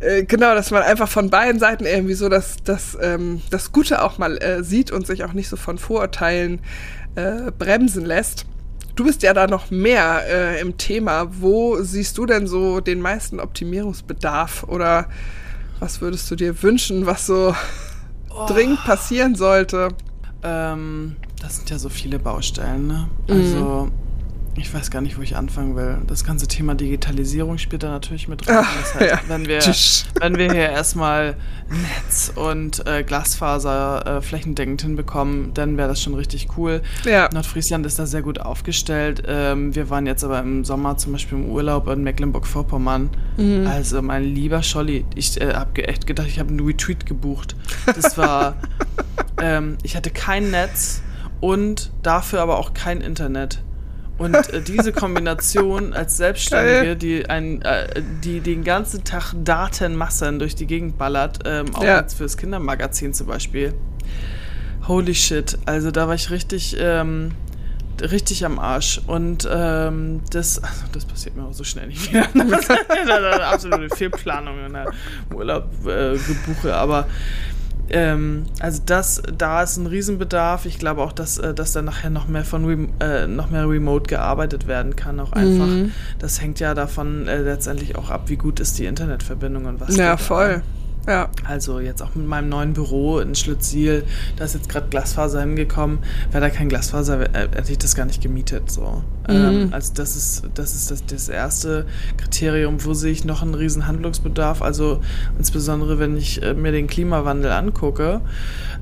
[0.00, 4.02] äh, genau, dass man einfach von beiden Seiten irgendwie so das, das, ähm, das Gute
[4.02, 6.60] auch mal äh, sieht und sich auch nicht so von Vorurteilen
[7.14, 8.46] äh, bremsen lässt.
[8.94, 11.28] Du bist ja da noch mehr äh, im Thema.
[11.30, 14.64] Wo siehst du denn so den meisten Optimierungsbedarf?
[14.64, 15.08] Oder
[15.80, 17.54] was würdest du dir wünschen, was so
[18.30, 18.46] oh.
[18.46, 19.88] dringend passieren sollte?
[20.42, 23.08] Ähm, das sind ja so viele Baustellen, ne?
[23.28, 23.86] Also.
[23.86, 24.01] Mhm
[24.54, 25.98] ich weiß gar nicht, wo ich anfangen will.
[26.06, 28.58] Das ganze Thema Digitalisierung spielt da natürlich mit rein.
[28.60, 29.20] Ach, heißt, ja.
[29.26, 29.60] wenn, wir,
[30.20, 31.36] wenn wir hier erstmal
[31.70, 36.82] Netz und äh, Glasfaser äh, flächendeckend hinbekommen, dann wäre das schon richtig cool.
[37.04, 37.30] Ja.
[37.32, 39.22] Nordfriesland ist da sehr gut aufgestellt.
[39.26, 43.08] Ähm, wir waren jetzt aber im Sommer zum Beispiel im Urlaub in Mecklenburg-Vorpommern.
[43.38, 43.66] Mhm.
[43.66, 47.56] Also mein lieber Scholli, ich äh, habe echt gedacht, ich habe einen Retreat gebucht.
[47.86, 48.56] Das war,
[49.40, 51.00] ähm, ich hatte kein Netz
[51.40, 53.62] und dafür aber auch kein Internet.
[54.22, 60.54] Und äh, diese Kombination als Selbstständige, die, ein, äh, die den ganzen Tag Datenmassen durch
[60.54, 62.00] die Gegend ballert, ähm, auch ja.
[62.00, 63.74] jetzt fürs Kindermagazin zum Beispiel.
[64.86, 65.58] Holy shit.
[65.66, 67.32] Also da war ich richtig, ähm,
[68.00, 69.00] richtig am Arsch.
[69.06, 72.28] Und ähm, das, also das passiert mir auch so schnell nicht wieder.
[72.34, 72.70] Das ist
[73.10, 74.92] eine absolute Fehlplanung in der
[75.34, 76.74] Urlaub äh, gebuche.
[76.76, 77.06] Aber
[77.90, 80.66] ähm, also das, da ist ein Riesenbedarf.
[80.66, 84.08] Ich glaube auch, dass, äh, dass da nachher noch mehr von äh, noch mehr remote
[84.08, 85.20] gearbeitet werden kann.
[85.20, 85.66] Auch einfach.
[85.66, 85.92] Mhm.
[86.18, 89.96] Das hängt ja davon äh, letztendlich auch ab, wie gut ist die Internetverbindung und was.
[89.96, 90.62] Ja, voll.
[90.64, 90.81] Da.
[91.06, 91.30] Ja.
[91.44, 94.04] Also jetzt auch mit meinem neuen Büro in Schlütziel,
[94.36, 95.98] da ist jetzt gerade Glasfaser hingekommen.
[96.30, 98.70] Wäre da kein Glasfaser, äh, hätte ich das gar nicht gemietet.
[98.70, 99.02] So.
[99.28, 99.34] Mhm.
[99.34, 101.86] Ähm, also das ist, das ist das, das erste
[102.16, 104.62] Kriterium, wo sehe ich noch einen riesen Handlungsbedarf.
[104.62, 105.00] Also
[105.38, 108.20] insbesondere, wenn ich äh, mir den Klimawandel angucke.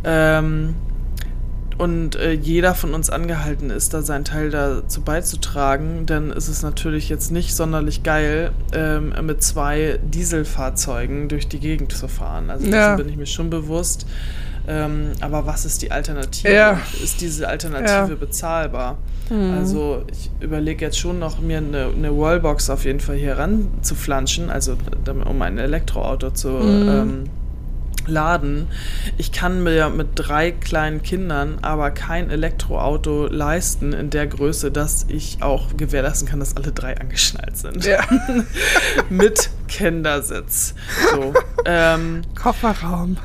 [0.04, 0.74] Ähm,
[1.80, 6.62] und äh, jeder von uns angehalten ist, da seinen Teil dazu beizutragen, dann ist es
[6.62, 12.50] natürlich jetzt nicht sonderlich geil, ähm, mit zwei Dieselfahrzeugen durch die Gegend zu fahren.
[12.50, 12.90] Also ja.
[12.90, 14.06] dessen bin ich mir schon bewusst.
[14.68, 16.52] Ähm, aber was ist die Alternative?
[16.52, 16.78] Ja.
[17.02, 18.14] Ist diese Alternative ja.
[18.14, 18.98] bezahlbar?
[19.30, 19.54] Mhm.
[19.56, 23.68] Also ich überlege jetzt schon noch, mir eine, eine Wallbox auf jeden Fall hier ran
[23.80, 24.76] zu flanschen, also
[25.24, 26.88] um ein Elektroauto zu mhm.
[26.88, 27.24] ähm,
[28.06, 28.68] laden.
[29.16, 35.06] Ich kann mir mit drei kleinen Kindern aber kein Elektroauto leisten in der Größe, dass
[35.08, 37.84] ich auch gewährleisten kann, dass alle drei angeschnallt sind.
[37.84, 38.00] Ja.
[39.10, 40.74] mit Kindersitz.
[41.12, 41.34] So,
[41.64, 43.16] ähm, Kofferraum.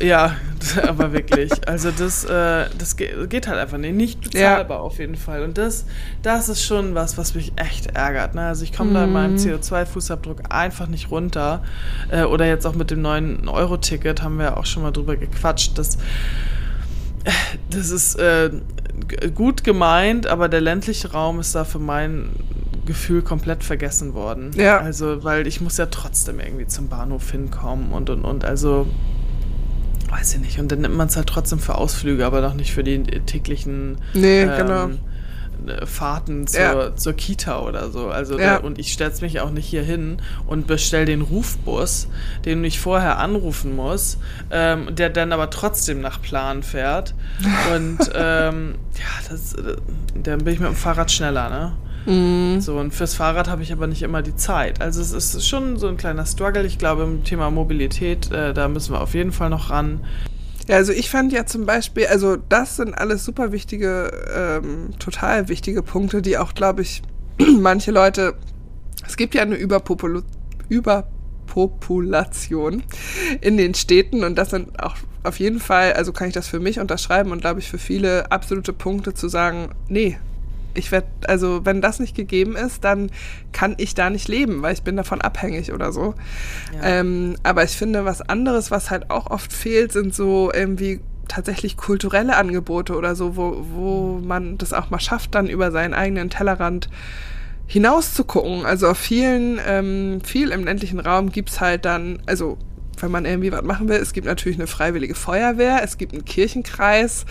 [0.00, 0.36] Ja,
[0.86, 1.50] aber wirklich.
[1.68, 3.94] Also das, äh, das geht halt einfach nicht.
[3.94, 4.82] Nicht bezahlbar ja.
[4.82, 5.42] auf jeden Fall.
[5.42, 5.84] Und das,
[6.22, 8.34] das ist schon was, was mich echt ärgert.
[8.34, 8.42] Ne?
[8.42, 8.94] Also ich komme mhm.
[8.94, 9.38] da in meinem mhm.
[9.38, 11.62] CO2-Fußabdruck einfach nicht runter.
[12.10, 15.16] Äh, oder jetzt auch mit dem neuen Euro-Ticket haben wir ja auch schon mal drüber
[15.16, 15.78] gequatscht.
[15.78, 15.98] Das,
[17.70, 18.50] das ist äh,
[19.34, 22.30] gut gemeint, aber der ländliche Raum ist da für mein
[22.86, 24.50] Gefühl komplett vergessen worden.
[24.54, 24.78] Ja.
[24.78, 28.44] Also, weil ich muss ja trotzdem irgendwie zum Bahnhof hinkommen und und und.
[28.44, 28.86] Also
[30.10, 30.58] weiß ich nicht.
[30.58, 33.98] Und dann nimmt man es halt trotzdem für Ausflüge, aber noch nicht für die täglichen
[34.14, 34.90] nee, ähm, genau.
[35.84, 36.96] Fahrten zur, ja.
[36.96, 38.08] zur, Kita oder so.
[38.08, 38.58] Also ja.
[38.58, 42.08] da, und ich stelle mich auch nicht hier hin und bestelle den Rufbus,
[42.44, 44.18] den ich vorher anrufen muss,
[44.50, 47.14] ähm, der dann aber trotzdem nach Plan fährt.
[47.74, 49.76] Und ähm, ja, das, äh,
[50.14, 51.72] dann bin ich mit dem Fahrrad schneller, ne?
[52.06, 52.60] Mhm.
[52.60, 54.80] So, und fürs Fahrrad habe ich aber nicht immer die Zeit.
[54.80, 56.66] Also es ist schon so ein kleiner Struggle.
[56.66, 60.04] Ich glaube, im Thema Mobilität, äh, da müssen wir auf jeden Fall noch ran.
[60.68, 65.48] Ja, also ich fand ja zum Beispiel, also das sind alles super wichtige, ähm, total
[65.48, 67.02] wichtige Punkte, die auch, glaube ich,
[67.58, 68.34] manche Leute,
[69.06, 70.22] es gibt ja eine Überpopul
[70.68, 72.84] Überpopulation
[73.40, 74.94] in den Städten und das sind auch
[75.24, 78.30] auf jeden Fall, also kann ich das für mich unterschreiben und glaube ich für viele
[78.30, 80.16] absolute Punkte zu sagen, nee,
[80.74, 83.10] ich werde, also wenn das nicht gegeben ist, dann
[83.52, 86.14] kann ich da nicht leben, weil ich bin davon abhängig oder so.
[86.74, 87.00] Ja.
[87.00, 91.76] Ähm, aber ich finde, was anderes, was halt auch oft fehlt, sind so irgendwie tatsächlich
[91.76, 96.28] kulturelle Angebote oder so, wo, wo man das auch mal schafft, dann über seinen eigenen
[96.28, 96.88] Tellerrand
[97.66, 98.66] hinaus zu gucken.
[98.66, 102.58] Also auf vielen, ähm, viel im ländlichen Raum gibt's halt dann, also
[103.02, 103.96] wenn man irgendwie was machen will.
[103.96, 107.26] Es gibt natürlich eine freiwillige Feuerwehr, es gibt einen Kirchenkreis,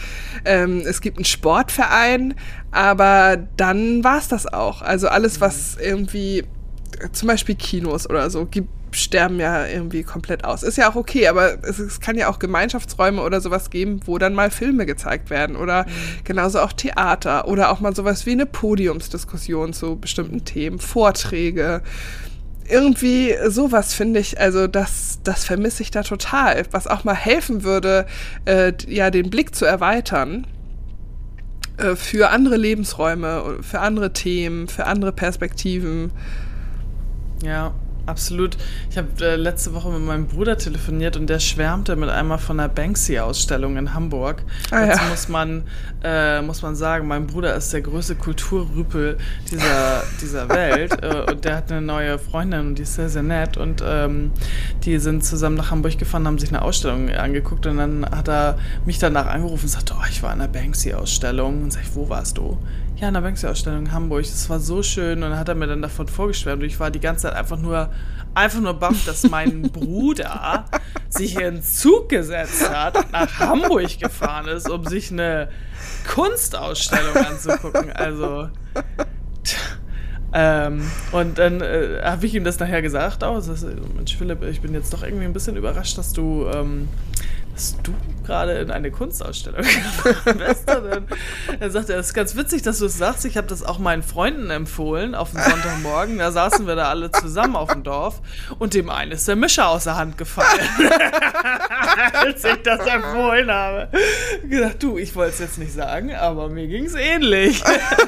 [0.45, 2.35] ähm, es gibt einen Sportverein,
[2.71, 4.81] aber dann war es das auch.
[4.81, 6.43] Also alles, was irgendwie,
[7.11, 10.63] zum Beispiel Kinos oder so, gibt sterben ja irgendwie komplett aus.
[10.63, 14.17] Ist ja auch okay, aber es, es, kann ja auch Gemeinschaftsräume oder sowas geben, wo
[14.17, 16.23] dann mal Filme gezeigt werden oder mhm.
[16.23, 21.81] genauso auch Theater oder auch mal sowas wie eine Podiumsdiskussion zu bestimmten Themen, Vorträge
[22.69, 27.63] irgendwie sowas finde ich, also das, das vermisse ich da total, was auch mal helfen
[27.63, 28.05] würde,
[28.45, 30.47] äh, ja, den Blick zu erweitern
[31.77, 36.11] äh, für andere Lebensräume, für andere Themen, für andere Perspektiven.
[37.41, 37.73] Ja,
[38.09, 38.57] Absolut.
[38.89, 42.59] Ich habe äh, letzte Woche mit meinem Bruder telefoniert und der schwärmte mit einmal von
[42.59, 44.43] einer Banksy-Ausstellung in Hamburg.
[44.71, 45.09] Ah, Dazu ja.
[45.09, 45.63] muss man,
[46.03, 49.17] äh, muss man sagen, mein Bruder ist der größte Kulturrüpel
[49.51, 53.23] dieser, dieser Welt äh, und der hat eine neue Freundin und die ist sehr, sehr
[53.23, 54.31] nett und ähm,
[54.83, 58.57] die sind zusammen nach Hamburg gefahren, haben sich eine Ausstellung angeguckt und dann hat er
[58.85, 61.63] mich danach angerufen und sagte, oh, ich war in einer Banksy-Ausstellung.
[61.63, 62.57] Und sag ich, wo warst du?
[62.99, 64.23] Ja, in der Banksy-Ausstellung in Hamburg.
[64.23, 65.23] Das war so schön.
[65.23, 66.61] Und dann hat er mir dann davon vorgeschwärmt.
[66.61, 67.89] Und ich war die ganze Zeit einfach nur,
[68.35, 70.65] einfach nur baff, dass mein Bruder
[71.07, 75.49] sich in den Zug gesetzt hat und nach Hamburg gefahren ist, um sich eine
[76.13, 77.91] Kunstausstellung anzugucken.
[77.93, 78.49] Also.
[80.33, 80.83] Ähm,
[81.13, 83.23] und dann äh, habe ich ihm das nachher gesagt.
[83.23, 86.47] Oh, das ist, Mensch, Philipp, ich bin jetzt doch irgendwie ein bisschen überrascht, dass du
[86.53, 86.89] ähm,
[87.53, 87.93] dass du
[88.25, 89.61] gerade in eine Kunstausstellung
[90.37, 90.69] bist.
[90.69, 93.25] Dann sagt er, es ist ganz witzig, dass du es sagst.
[93.25, 96.19] Ich habe das auch meinen Freunden empfohlen auf dem Sonntagmorgen.
[96.19, 98.21] Da saßen wir da alle zusammen auf dem Dorf
[98.59, 100.59] und dem einen ist der Mischer aus der Hand gefallen.
[102.13, 103.89] Als ich das empfohlen habe.
[104.43, 107.63] Ich gesagt, du, ich wollte es jetzt nicht sagen, aber mir ging es ähnlich.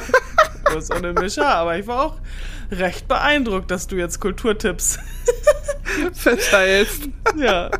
[0.66, 2.18] Bloß ohne Mischer, aber ich war auch
[2.72, 5.00] recht beeindruckt, dass du jetzt Kulturtipps
[6.14, 7.10] verteilst.
[7.38, 7.72] Ja.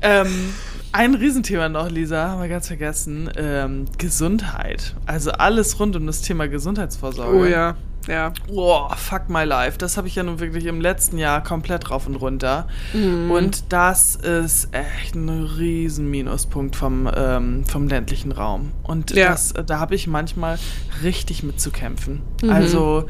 [0.00, 0.54] Ähm,
[0.94, 3.28] ein Riesenthema noch, Lisa, haben wir ganz vergessen.
[3.36, 4.94] Ähm, Gesundheit.
[5.06, 7.36] Also alles rund um das Thema Gesundheitsvorsorge.
[7.36, 7.76] Oh ja,
[8.06, 8.32] ja.
[8.48, 9.78] Boah, fuck my life.
[9.78, 12.66] Das habe ich ja nun wirklich im letzten Jahr komplett rauf und runter.
[12.92, 13.30] Mhm.
[13.30, 18.72] Und das ist echt ein riesen Minuspunkt vom, ähm, vom ländlichen Raum.
[18.82, 19.30] Und ja.
[19.30, 20.58] das, da habe ich manchmal
[21.02, 22.22] richtig mit zu kämpfen.
[22.42, 22.50] Mhm.
[22.50, 23.06] Also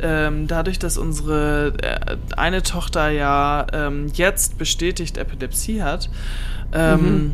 [0.00, 6.10] ähm, dadurch, dass unsere äh, eine Tochter ja ähm, jetzt bestätigt Epilepsie hat,
[6.72, 7.32] ähm, mhm.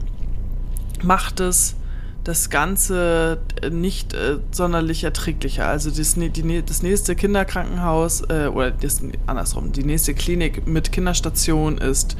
[1.02, 1.76] macht es
[2.24, 3.38] das Ganze
[3.70, 5.66] nicht äh, sonderlich erträglicher.
[5.66, 11.78] Also das, die, das nächste Kinderkrankenhaus äh, oder das, andersrum, die nächste Klinik mit Kinderstation
[11.78, 12.16] ist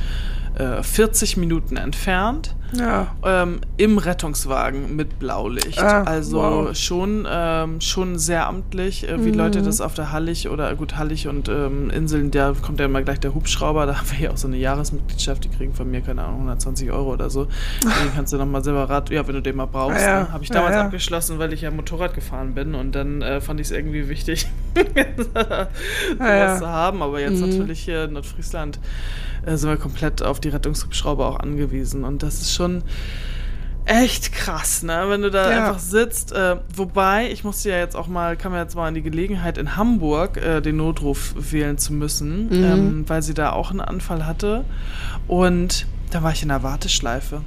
[0.58, 2.54] äh, 40 Minuten entfernt.
[2.78, 3.14] Ja.
[3.24, 5.82] Ähm, Im Rettungswagen mit Blaulicht.
[5.82, 6.76] Ah, also wow.
[6.76, 9.38] schon, ähm, schon sehr amtlich, äh, wie mhm.
[9.38, 13.02] Leute das auf der Hallig oder gut, Hallig und ähm, Inseln, da kommt ja immer
[13.02, 16.00] gleich der Hubschrauber, da haben wir hier auch so eine Jahresmitgliedschaft, die kriegen von mir,
[16.00, 17.44] keine Ahnung, 120 Euro oder so.
[17.44, 20.00] Den kannst du nochmal separat, ja, wenn du den mal brauchst.
[20.00, 20.32] Ja, ja.
[20.32, 23.60] Habe ich damals ja, abgeschlossen, weil ich ja Motorrad gefahren bin und dann äh, fand
[23.60, 24.46] ich es irgendwie wichtig,
[26.18, 27.02] sowas zu haben.
[27.02, 27.50] Aber jetzt mhm.
[27.50, 28.78] natürlich hier in Nordfriesland
[29.46, 32.04] äh, sind wir komplett auf die Rettungshubschrauber auch angewiesen.
[32.04, 32.63] Und das ist schon
[33.84, 35.04] echt krass, ne?
[35.08, 35.66] Wenn du da ja.
[35.66, 36.32] einfach sitzt.
[36.32, 39.58] Äh, wobei, ich musste ja jetzt auch mal, kam ja jetzt mal an die Gelegenheit,
[39.58, 42.64] in Hamburg äh, den Notruf wählen zu müssen, mhm.
[42.64, 44.64] ähm, weil sie da auch einen Anfall hatte.
[45.26, 47.42] Und da war ich in der Warteschleife.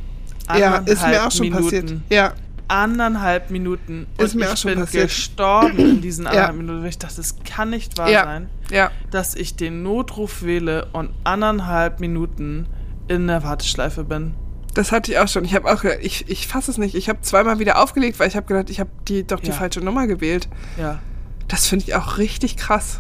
[0.58, 1.64] Ja, ist mir auch schon Minuten.
[1.64, 2.02] passiert.
[2.10, 2.34] Ja
[2.70, 5.06] anderthalb Minuten und mir ich bin passiert.
[5.06, 6.62] gestorben in diesen anderthalb ja.
[6.64, 6.86] Minuten.
[6.86, 8.24] Ich dachte, das kann nicht wahr ja.
[8.26, 8.92] sein, ja.
[9.10, 12.68] dass ich den Notruf wähle und anderthalb Minuten
[13.08, 14.34] in der Warteschleife bin.
[14.78, 15.44] Das hatte ich auch schon.
[15.44, 16.94] Ich habe auch, ich, ich fasse es nicht.
[16.94, 19.82] Ich habe zweimal wieder aufgelegt, weil ich habe gedacht, ich habe die doch die falsche
[19.82, 20.48] Nummer gewählt.
[20.78, 21.00] Ja.
[21.48, 23.00] Das finde ich auch richtig krass.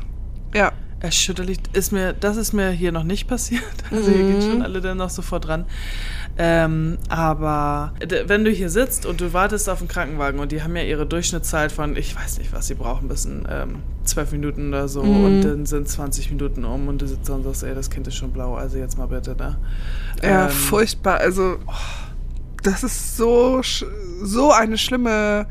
[0.55, 0.71] Ja.
[1.01, 3.61] Erschütterlich ist mir, das ist mir hier noch nicht passiert.
[3.91, 4.15] Also mhm.
[4.15, 5.67] hier gehen schon alle dann noch sofort dran.
[6.39, 7.93] Ähm, aber
[8.27, 11.07] wenn du hier sitzt und du wartest auf einen Krankenwagen und die haben ja ihre
[11.07, 15.25] Durchschnittszeit von, ich weiß nicht, was sie brauchen müssen, ähm, zwölf Minuten oder so mhm.
[15.25, 18.15] und dann sind 20 Minuten um und du sitzt und sagst, ey, das Kind ist
[18.15, 19.57] schon blau, also jetzt mal bitte, ne?
[20.21, 21.17] Ja, ähm, furchtbar.
[21.17, 21.71] Also, oh,
[22.61, 23.61] das ist so,
[24.21, 25.47] so eine schlimme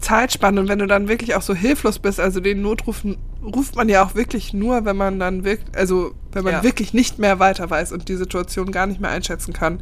[0.00, 3.04] Zeitspanne und wenn du dann wirklich auch so hilflos bist, also den Notruf
[3.46, 6.62] ruft man ja auch wirklich nur, wenn man dann wirklich, also wenn man ja.
[6.62, 9.80] wirklich nicht mehr weiter weiß und die Situation gar nicht mehr einschätzen kann.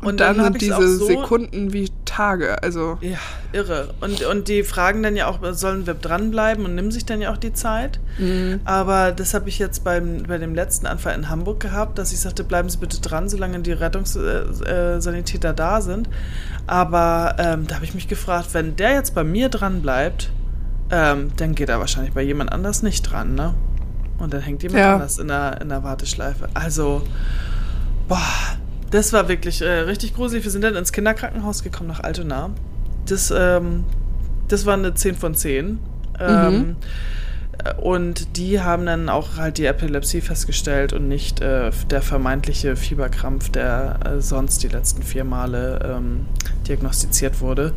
[0.00, 2.98] Und, und dann, dann sind diese so Sekunden wie Tage, also.
[3.00, 3.18] Ja,
[3.52, 3.94] irre.
[4.00, 7.32] Und, und die fragen dann ja auch, sollen wir dranbleiben und nehmen sich dann ja
[7.32, 7.98] auch die Zeit.
[8.18, 8.60] Mhm.
[8.64, 12.20] Aber das habe ich jetzt beim, bei dem letzten Anfall in Hamburg gehabt, dass ich
[12.20, 16.08] sagte, bleiben Sie bitte dran, solange die Rettungssanitäter da sind.
[16.68, 20.30] Aber ähm, da habe ich mich gefragt, wenn der jetzt bei mir dran bleibt,
[20.90, 23.54] ähm, dann geht er wahrscheinlich bei jemand anders nicht dran, ne?
[24.18, 24.94] Und dann hängt jemand ja.
[24.94, 26.48] anders in der, in der Warteschleife.
[26.54, 27.02] Also,
[28.08, 28.18] boah,
[28.90, 30.44] das war wirklich äh, richtig gruselig.
[30.44, 32.50] Wir sind dann ins Kinderkrankenhaus gekommen nach Altona.
[33.06, 33.84] Das, ähm,
[34.48, 35.78] das war eine 10 von 10.
[36.20, 36.76] Ähm, mhm.
[37.80, 43.50] Und die haben dann auch halt die Epilepsie festgestellt und nicht äh, der vermeintliche Fieberkrampf,
[43.50, 46.26] der äh, sonst die letzten vier Male ähm,
[46.68, 47.72] diagnostiziert wurde.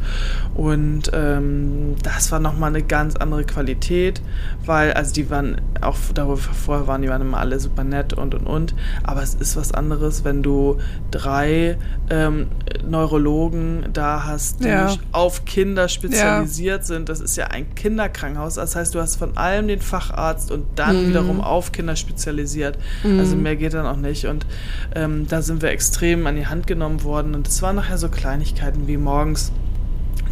[0.53, 4.21] Und ähm, das war nochmal eine ganz andere Qualität,
[4.65, 8.35] weil, also die waren auch darüber vorher waren, die waren immer alle super nett und
[8.35, 8.75] und und.
[9.03, 10.77] Aber es ist was anderes, wenn du
[11.09, 11.77] drei
[12.09, 12.47] ähm,
[12.87, 14.95] Neurologen da hast, die Ja.
[15.11, 17.09] auf Kinder spezialisiert sind.
[17.09, 18.55] Das ist ja ein Kinderkrankenhaus.
[18.55, 22.77] Das heißt, du hast von allem den Facharzt und dann wiederum auf Kinder spezialisiert.
[23.19, 24.25] Also mehr geht dann auch nicht.
[24.25, 24.45] Und
[24.95, 27.35] ähm, da sind wir extrem an die Hand genommen worden.
[27.35, 29.51] Und es waren nachher so Kleinigkeiten wie morgens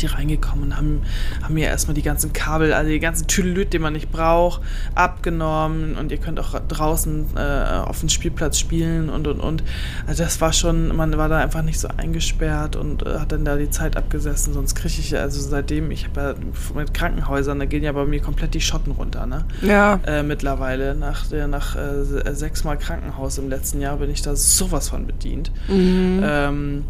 [0.02, 1.02] die reingekommen und haben,
[1.44, 4.62] haben mir erstmal die ganzen Kabel, also die ganzen Tüdelüt, die man nicht braucht,
[4.96, 7.40] abgenommen und ihr könnt auch draußen äh,
[7.86, 9.64] auf dem Spielplatz spielen und und und.
[10.08, 13.46] Also das war schon, man war da einfach nicht so eingesperrt und äh, hat dann
[13.46, 16.36] da die Zeit abgesessen, sonst kriege ich ja, also seitdem, ich habe ja
[16.76, 19.46] mit Krankenhäusern, da gehen ja bei mir komplett die Schotten runter, ne?
[19.62, 20.00] Ja.
[20.06, 20.96] Äh, mittlerweile.
[20.96, 25.06] Nach, der, nach äh, se- sechsmal Krankenhaus im letzten Jahr bin ich da sowas von
[25.06, 25.52] bedient.
[25.70, 26.84] Ähm,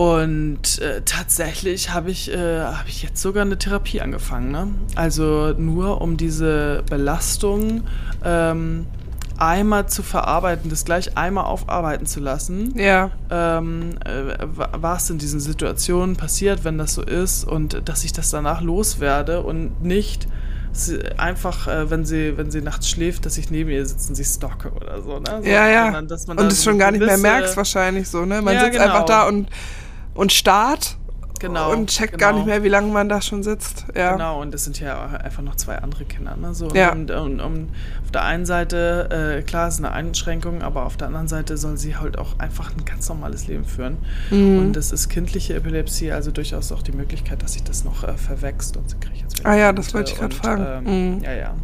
[0.00, 4.50] und äh, tatsächlich habe ich, äh, hab ich jetzt sogar eine Therapie angefangen.
[4.50, 4.68] Ne?
[4.94, 7.84] Also nur um diese Belastung
[8.22, 8.84] ähm,
[9.38, 13.10] einmal zu verarbeiten, das gleich einmal aufarbeiten zu lassen Ja.
[13.30, 18.12] ähm, äh, wa- was in diesen Situationen passiert, wenn das so ist und dass ich
[18.12, 20.28] das danach loswerde und nicht
[21.16, 24.24] einfach, äh, wenn sie, wenn sie nachts schläft, dass ich neben ihr sitze und sie
[24.26, 25.18] stocke oder so.
[25.20, 25.40] Ne?
[25.42, 25.84] so Ja, ja.
[25.86, 28.42] sondern, da und es so schon gar nicht mehr merkst wahrscheinlich so, ne?
[28.42, 28.84] Man Ja, sitzt genau.
[28.84, 29.48] einfach da und,
[30.16, 30.96] und starrt
[31.38, 32.20] Genau, und checkt genau.
[32.20, 33.84] gar nicht mehr, wie lange man da schon sitzt.
[33.94, 34.12] Ja.
[34.12, 36.34] Genau, und das sind ja einfach noch zwei andere Kinder.
[36.34, 36.54] Ne?
[36.54, 36.92] So, Ja.
[36.92, 37.68] und, und, und
[38.02, 41.76] auf der einen Seite, äh, klar, ist eine Einschränkung, aber auf der anderen Seite soll
[41.76, 43.98] sie halt auch einfach ein ganz normales Leben führen.
[44.30, 44.58] Mhm.
[44.60, 48.14] Und das ist kindliche Epilepsie, also durchaus auch die Möglichkeit, dass sich das noch äh,
[48.16, 48.78] verwächst.
[48.78, 50.86] Und sie kriegt jetzt wieder Ah ja, das wollte ich grad und, fragen.
[50.88, 51.22] Ähm, Mhm.
[51.22, 51.54] Ja, ja.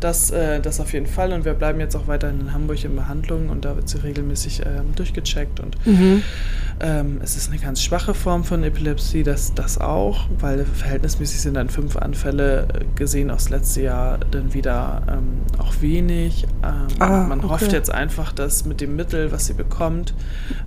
[0.00, 1.32] Das, äh, das auf jeden Fall.
[1.32, 4.60] Und wir bleiben jetzt auch weiterhin in Hamburg in Behandlung und da wird sie regelmäßig
[4.66, 6.22] ähm, durchgecheckt und Mhm.
[6.80, 11.54] Ähm, es ist eine ganz schwache Form von Epilepsie, das, das auch, weil verhältnismäßig sind
[11.54, 16.46] dann fünf Anfälle äh, gesehen aus letztes Jahr dann wieder ähm, auch wenig.
[16.62, 17.48] Ähm, Ah, man okay.
[17.48, 20.14] hofft jetzt einfach, dass mit dem Mittel, was sie bekommt,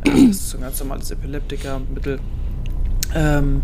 [0.06, 2.20] ähm, das ist so ein ganz normales Epileptikermittel,
[3.14, 3.64] ähm,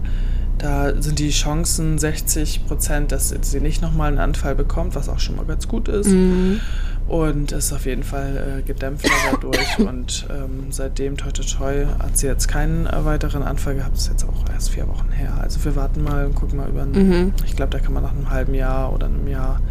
[0.57, 5.19] da sind die Chancen 60 Prozent, dass sie nicht nochmal einen Anfall bekommt, was auch
[5.19, 6.07] schon mal ganz gut ist.
[6.07, 6.61] Mhm.
[7.07, 9.77] Und ist auf jeden Fall äh, gedämpfter dadurch.
[9.87, 13.93] Und ähm, seitdem, toi toi toi, hat sie jetzt keinen äh, weiteren Anfall gehabt.
[13.95, 15.33] Das ist jetzt auch erst vier Wochen her.
[15.39, 17.33] Also wir warten mal und gucken mal über ein, Mhm.
[17.45, 19.61] Ich glaube, da kann man nach einem halben Jahr oder einem Jahr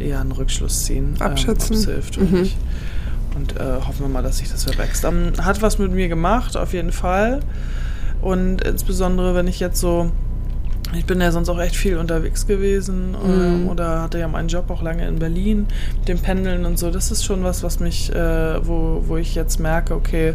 [0.00, 1.14] eher einen Rückschluss ziehen.
[1.18, 1.74] Abschätzen.
[1.74, 2.40] Ähm, ob es hilft Mhm.
[2.40, 2.56] nicht.
[3.36, 5.04] Und äh, hoffen wir mal, dass sich das verwächst.
[5.04, 7.40] Ähm, hat was mit mir gemacht, auf jeden Fall.
[8.22, 10.10] Und insbesondere, wenn ich jetzt so
[10.94, 13.68] ich bin ja sonst auch echt viel unterwegs gewesen ähm, Mhm.
[13.68, 15.66] oder hatte ja meinen Job auch lange in Berlin
[15.98, 16.90] mit dem Pendeln und so.
[16.90, 20.34] Das ist schon was, was mich, äh, wo, wo ich jetzt merke, okay,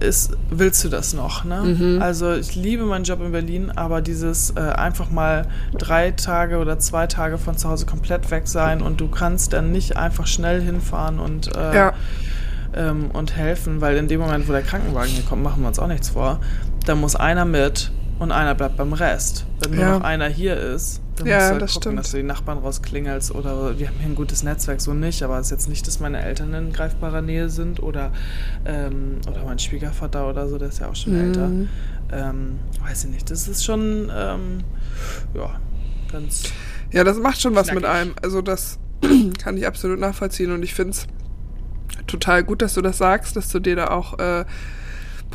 [0.00, 1.44] ist, willst du das noch?
[1.44, 1.62] Ne?
[1.62, 2.02] Mhm.
[2.02, 5.46] Also ich liebe meinen Job in Berlin, aber dieses äh, einfach mal
[5.78, 9.72] drei Tage oder zwei Tage von zu Hause komplett weg sein und du kannst dann
[9.72, 11.92] nicht einfach schnell hinfahren und äh, Ja.
[12.74, 15.78] ähm, und helfen, weil in dem Moment, wo der Krankenwagen hier kommt, machen wir uns
[15.78, 16.40] auch nichts vor.
[16.84, 19.46] Da muss einer mit und einer bleibt beim Rest.
[19.60, 19.98] Wenn nur Ja.
[19.98, 21.98] noch einer hier ist, dann Ja, musst du halt das gucken, stimmt.
[21.98, 25.38] dass du die Nachbarn rausklingelst oder wir haben hier ein gutes Netzwerk, so nicht, aber
[25.38, 28.12] es ist jetzt nicht, dass meine Eltern in greifbarer Nähe sind oder,
[28.66, 31.48] ähm, oder mein Schwiegervater oder so, der ist ja auch schon älter.
[31.48, 31.68] Mhm.
[32.12, 34.58] Ähm, weiß ich nicht, das ist schon, ähm,
[35.34, 35.50] ja,
[36.12, 36.44] ganz
[36.92, 38.14] Ja, das macht schon was mit einem.
[38.22, 38.78] Also das
[39.42, 41.06] kann ich absolut nachvollziehen und ich finde es
[42.06, 44.44] total gut, dass du das sagst, dass du dir da auch äh,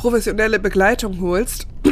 [0.00, 1.66] professionelle Begleitung holst.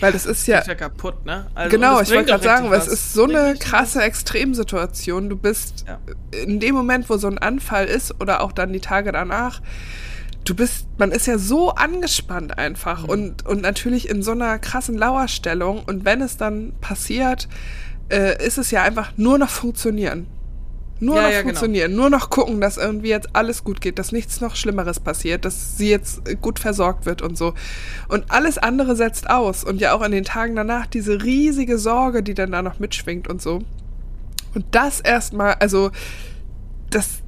[0.00, 1.46] Weil das ist ja, ist ja kaputt, ne?
[1.54, 5.28] Also, genau, ich wollte gerade sagen, weil es ist so eine krasse Extremsituation.
[5.28, 5.98] Du bist Ja.
[6.42, 9.60] in dem Moment, wo so ein Anfall ist oder auch dann die Tage danach,
[10.44, 13.08] du bist, man ist ja so angespannt einfach Mhm.
[13.08, 17.48] und, und natürlich in so einer krassen Lauerstellung und wenn es dann passiert,
[18.10, 20.26] äh, ist es ja einfach nur noch funktionieren.
[21.00, 21.48] Nur Ja, noch ja, genau.
[21.48, 25.44] funktionieren, nur noch gucken, dass irgendwie jetzt alles gut geht, dass nichts noch Schlimmeres passiert,
[25.44, 27.54] dass sie jetzt gut versorgt wird und so.
[28.08, 29.64] Und alles andere setzt aus.
[29.64, 33.28] Und ja auch in den Tagen danach diese riesige Sorge, die dann da noch mitschwingt
[33.28, 33.60] und so.
[34.54, 35.90] Und das erstmal, also
[36.90, 37.23] das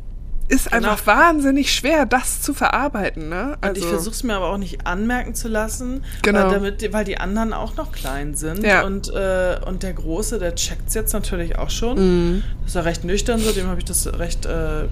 [0.49, 0.90] ist Genau.
[0.90, 3.57] einfach wahnsinnig schwer, das zu verarbeiten, ne?
[3.57, 6.44] Und Also, ich versuche es mir aber auch nicht anmerken zu lassen, Genau.
[6.44, 8.62] weil, damit, weil die anderen auch noch klein sind.
[8.64, 8.84] Ja.
[8.84, 11.99] Und, äh, und der Große, der checkt es jetzt natürlich auch schon.
[12.36, 12.42] Mhm.
[12.61, 14.84] Das ist ja recht nüchtern so, dem habe ich das recht äh,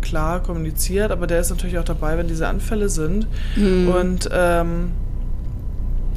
[0.00, 3.26] klar kommuniziert, aber der ist natürlich auch dabei, wenn diese Anfälle sind.
[3.56, 3.88] Mhm.
[3.88, 4.92] Und ähm,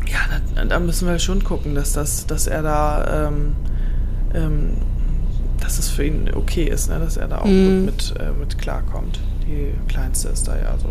[0.07, 0.19] ja,
[0.55, 3.55] da, da müssen wir schon gucken, dass, das, dass er da ähm,
[4.33, 4.73] ähm,
[5.61, 6.99] dass es für ihn okay ist, ne?
[6.99, 7.85] dass er da auch Mhm.
[7.85, 9.19] gut mit, äh, mit klarkommt.
[9.47, 10.89] Die Kleinste ist da ja so.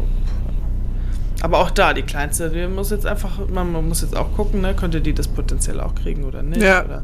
[1.42, 4.62] Aber auch da, die Kleinste, die muss jetzt einfach, man, man muss jetzt auch gucken,
[4.62, 4.74] ne?
[4.74, 6.62] könnte die das potenziell auch kriegen oder nicht.
[6.62, 6.84] Ja.
[6.84, 7.02] Oder,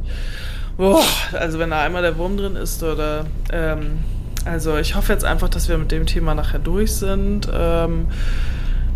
[0.77, 1.05] boah,
[1.35, 3.99] also wenn da einmal der Wurm drin ist oder ähm,
[4.45, 7.49] also ich hoffe jetzt einfach, dass wir mit dem Thema nachher durch sind.
[7.55, 8.07] Ähm,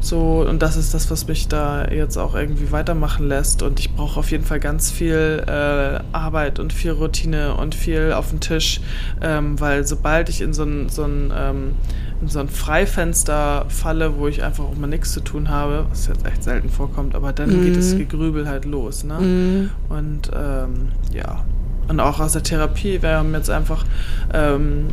[0.00, 3.62] so, und das ist das, was mich da jetzt auch irgendwie weitermachen lässt.
[3.62, 8.12] Und ich brauche auf jeden Fall ganz viel äh, Arbeit und viel Routine und viel
[8.12, 8.80] auf den Tisch,
[9.20, 11.74] ähm, weil sobald ich in so ein, so ein, ähm,
[12.20, 16.06] in so ein Freifenster falle, wo ich einfach auch mal nichts zu tun habe, was
[16.06, 19.04] jetzt echt selten vorkommt, aber dann geht das Gegrübel halt los.
[19.04, 19.18] Ne?
[19.20, 19.70] Mhm.
[19.88, 21.44] Und ähm, ja,
[21.88, 23.84] und auch aus der Therapie, wir haben jetzt einfach,
[24.32, 24.86] ähm,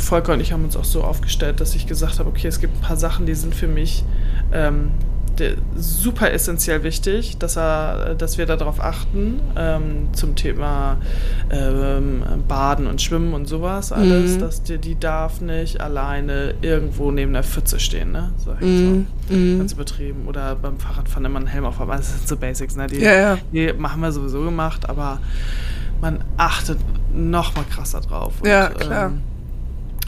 [0.00, 2.76] Volker und ich haben uns auch so aufgestellt, dass ich gesagt habe, okay, es gibt
[2.76, 4.04] ein paar Sachen, die sind für mich
[4.52, 4.90] ähm,
[5.76, 10.96] super essentiell wichtig, dass, er, dass wir darauf achten, ähm, zum Thema
[11.50, 14.38] ähm, Baden und Schwimmen und sowas alles, Mhm.
[14.40, 18.32] dass die, die darf nicht alleine irgendwo neben der Pfütze stehen, ne?
[18.36, 19.06] Jetzt Mhm.
[19.30, 19.36] mal.
[19.36, 19.58] Mhm.
[19.58, 20.26] Ganz übertrieben.
[20.26, 22.88] Oder beim Fahrradfahren immer einen Helm auf, aber das sind so Basics, ne?
[22.88, 23.38] Die, Ja, ja.
[23.52, 25.20] die machen wir sowieso gemacht, aber
[26.00, 26.78] man achtet
[27.14, 28.32] noch mal krasser drauf.
[28.44, 29.06] Ja, klar.
[29.06, 29.20] Ähm,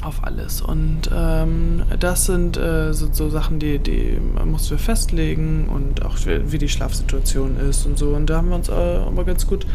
[0.03, 0.61] auf alles.
[0.61, 6.17] Und ähm, das sind, äh, sind so Sachen, die, die mussten wir festlegen und auch
[6.25, 8.11] wie die Schlafsituation ist und so.
[8.11, 9.67] Und da haben wir uns äh, aber ganz gut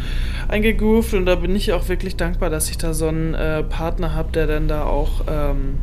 [0.48, 4.14] eingegroovt und da bin ich auch wirklich dankbar, dass ich da so einen äh, Partner
[4.14, 5.78] habe, der dann da auch ähm,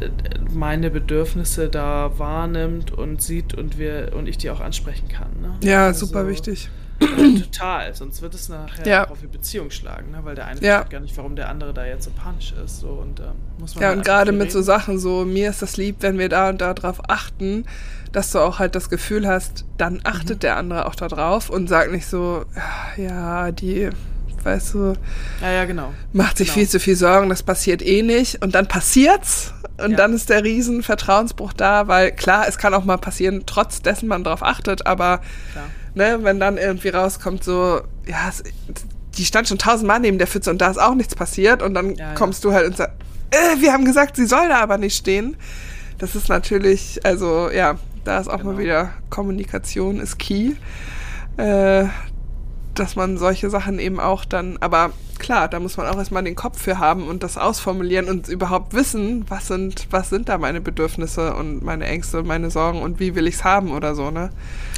[0.00, 0.08] äh,
[0.52, 5.28] meine Bedürfnisse da wahrnimmt und sieht und wir und ich die auch ansprechen kann.
[5.40, 5.54] Ne?
[5.62, 6.68] Ja, Also, super wichtig.
[6.98, 9.08] Total, sonst wird es nachher Ja.
[9.10, 10.20] auf die Beziehung schlagen, ne?
[10.22, 10.82] weil der eine Ja.
[10.84, 12.80] gar nicht, warum der andere da jetzt so panisch ist.
[12.80, 13.26] So, und, ähm,
[13.58, 14.62] muss man Ja, halt und gerade mit so.
[14.62, 17.64] Sachen, so mir ist das lieb, wenn wir da und da drauf achten,
[18.12, 21.68] dass du auch halt das Gefühl hast, dann achtet der andere auch da drauf und
[21.68, 23.90] sagt nicht so, "Ah, ja, die,
[24.46, 24.94] weißt du,
[25.42, 25.92] Ja, ja, genau.
[26.14, 26.54] macht sich Genau.
[26.60, 28.42] viel zu viel Sorgen, das passiert eh nicht.
[28.42, 29.96] Und dann passiert's und Ja.
[29.98, 34.08] dann ist der riesen Vertrauensbruch da, weil klar, es kann auch mal passieren, trotz dessen
[34.08, 35.20] man drauf achtet, aber
[35.94, 38.42] ne, wenn dann irgendwie rauskommt, so, ja, es,
[39.18, 41.94] die stand schon tausendmal neben der Pfütze und da ist auch nichts passiert und dann
[41.96, 42.14] Ja, ja.
[42.14, 42.94] kommst du halt und sagst,
[43.30, 45.36] äh, wir haben gesagt, sie soll da aber nicht stehen.
[45.98, 48.58] Das ist natürlich, also ja, da ist auch mal Genau.
[48.58, 50.52] wieder Kommunikation ist key.
[51.38, 51.86] Äh,
[52.78, 56.36] dass man solche Sachen eben auch dann, aber klar, da muss man auch erstmal den
[56.36, 60.60] Kopf für haben und das ausformulieren und überhaupt wissen, was sind, was sind da meine
[60.60, 64.30] Bedürfnisse und meine Ängste und meine Sorgen und wie will ich's haben oder so, ne?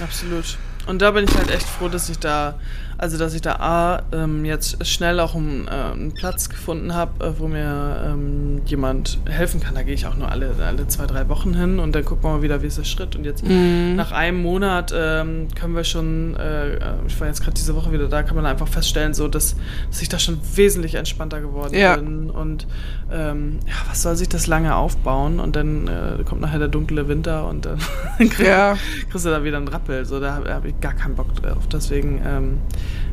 [0.02, 0.58] Absolut.
[0.86, 2.58] Und da bin ich halt echt froh, dass ich da,
[2.98, 7.24] also dass ich da A, ähm, jetzt schnell auch einen, äh, einen Platz gefunden habe,
[7.24, 9.74] äh, wo mir ähm, jemand helfen kann.
[9.76, 12.30] Da gehe ich auch nur alle, alle zwei, drei Wochen hin und dann gucken wir
[12.36, 13.14] mal wieder, wie ist der Schritt.
[13.16, 17.54] Und jetzt nach einem Monat ähm, können wir schon, äh, äh, ich war jetzt gerade
[17.54, 19.54] diese Woche wieder da, kann man einfach feststellen, so dass,
[19.90, 21.96] dass ich da schon wesentlich entspannter geworden Ja.
[21.96, 22.30] bin.
[22.30, 22.66] Und
[23.12, 25.38] ähm, ja, was soll sich das lange aufbauen?
[25.40, 27.78] Und dann äh, kommt nachher der dunkle Winter und dann
[28.18, 28.76] krieg, Ja.
[29.08, 30.04] kriegst du da wieder einen Rappel.
[30.04, 31.66] So, da habe hab ich gar keinen Bock drauf.
[31.72, 32.58] Deswegen ähm,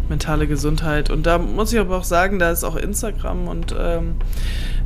[0.10, 1.10] mentale Gesundheit.
[1.10, 4.16] Und da muss ich aber auch sagen, da ist auch Instagram und ähm,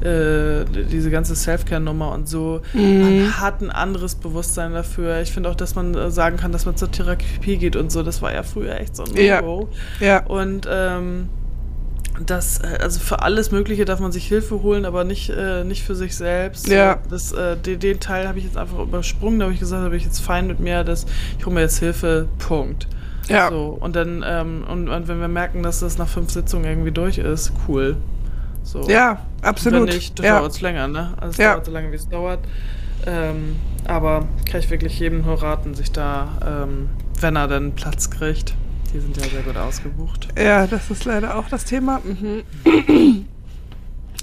[0.01, 2.61] äh, diese ganze Selfcare-Nummer und so.
[2.73, 5.21] Man hat ein anderes Bewusstsein dafür.
[5.21, 8.03] Ich finde auch, dass man äh, sagen kann, dass man zur Therapie geht und so.
[8.03, 9.41] Das war ja früher echt so ein Ja.
[9.41, 9.69] No-Go.
[9.99, 10.25] Ja.
[10.25, 11.29] Und ähm,
[12.25, 15.83] das, äh, also für alles Mögliche darf man sich Hilfe holen, aber nicht, äh, nicht
[15.83, 16.67] für sich selbst.
[16.67, 16.99] Ja.
[17.09, 19.89] Das, äh, den, den Teil habe ich jetzt einfach übersprungen, da habe ich gesagt, da
[19.89, 21.05] bin ich jetzt fein mit mir, dass
[21.37, 22.87] ich hole mir jetzt Hilfe, Punkt.
[23.29, 23.49] Ja.
[23.49, 26.91] So, und dann, ähm, und, und wenn wir merken, dass das nach fünf Sitzungen irgendwie
[26.91, 27.97] durch ist, cool.
[28.63, 28.81] So.
[28.87, 29.87] Ja, absolut.
[29.87, 30.39] Wenn nicht, ja.
[30.39, 31.13] dauert es länger, ne?
[31.17, 31.53] Also es Ja.
[31.53, 32.39] dauert so lange, wie es dauert.
[33.07, 33.55] Ähm,
[33.85, 36.89] aber kann ich wirklich jedem nur raten, sich da, ähm,
[37.21, 38.55] wenn er dann Platz kriegt,
[38.93, 40.27] die sind ja sehr gut ausgebucht.
[40.37, 42.01] Ja, das ist leider auch das Thema.
[42.03, 42.43] Mhm.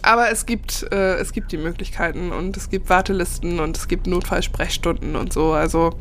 [0.02, 4.06] Aber es gibt, äh, es gibt die Möglichkeiten und es gibt Wartelisten und es gibt
[4.06, 5.52] Notfallsprechstunden und so.
[5.52, 5.94] Also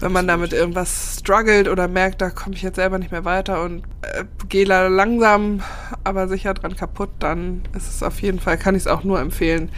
[0.00, 3.62] wenn man damit irgendwas struggelt oder merkt, da komme ich jetzt selber nicht mehr weiter
[3.62, 5.62] und äh, gehe langsam,
[6.02, 9.20] aber sicher dran kaputt, dann ist es auf jeden Fall, kann ich es auch nur
[9.20, 9.70] empfehlen,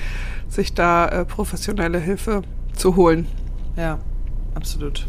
[0.49, 2.43] sich da äh, professionelle Hilfe
[2.75, 3.27] zu holen.
[3.77, 3.99] Ja,
[4.55, 5.07] absolut.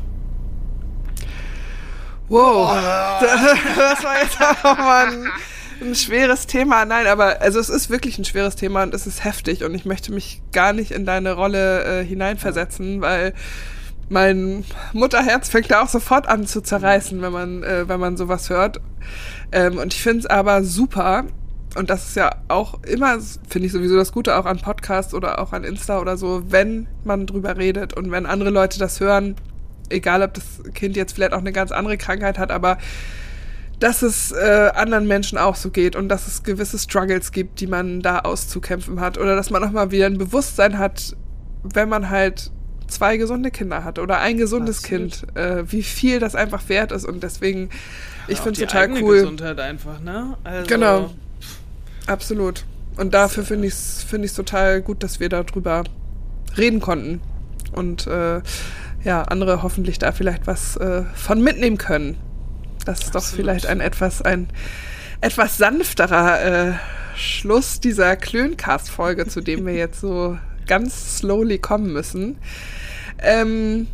[2.29, 2.75] Wow,
[3.21, 5.31] das war jetzt auch mal ein,
[5.81, 6.83] ein schweres Thema.
[6.83, 9.85] Nein, aber also es ist wirklich ein schweres Thema und es ist heftig und ich
[9.85, 13.33] möchte mich gar nicht in deine Rolle äh, hineinversetzen, weil
[14.09, 18.49] mein Mutterherz fängt da auch sofort an zu zerreißen, wenn man, äh, wenn man sowas
[18.49, 18.79] hört.
[19.51, 21.25] Ähm, und ich finde es aber super.
[21.75, 25.39] Und das ist ja auch immer, finde ich sowieso das Gute auch an Podcasts oder
[25.39, 29.35] auch an Insta oder so, wenn man drüber redet und wenn andere Leute das hören,
[29.89, 32.77] egal ob das Kind jetzt vielleicht auch eine ganz andere Krankheit hat, aber
[33.79, 37.67] dass es äh, anderen Menschen auch so geht und dass es gewisse Struggles gibt, die
[37.67, 39.17] man da auszukämpfen hat.
[39.19, 41.15] Oder dass man auch mal wieder ein Bewusstsein hat,
[41.61, 42.51] wenn man halt
[42.87, 45.21] zwei gesunde Kinder hat oder ein gesundes Absolut.
[45.23, 47.05] Kind, äh, wie viel das einfach wert ist.
[47.05, 47.69] Und deswegen,
[48.27, 49.19] ich finde es total cool.
[49.19, 50.37] Gesundheit einfach, ne?
[50.43, 51.13] Also genau.
[52.07, 52.65] Absolut.
[52.95, 55.83] Und dafür finde ich es find total gut, dass wir darüber
[56.57, 57.21] reden konnten.
[57.73, 58.41] Und äh,
[59.03, 62.17] ja, andere hoffentlich da vielleicht was äh, von mitnehmen können.
[62.85, 63.23] Das ist Absolut.
[63.23, 64.47] doch vielleicht ein etwas, ein
[65.21, 66.73] etwas sanfterer äh,
[67.15, 72.37] Schluss dieser Klöncast-Folge, zu dem wir jetzt so ganz slowly kommen müssen.
[73.19, 73.87] Ähm,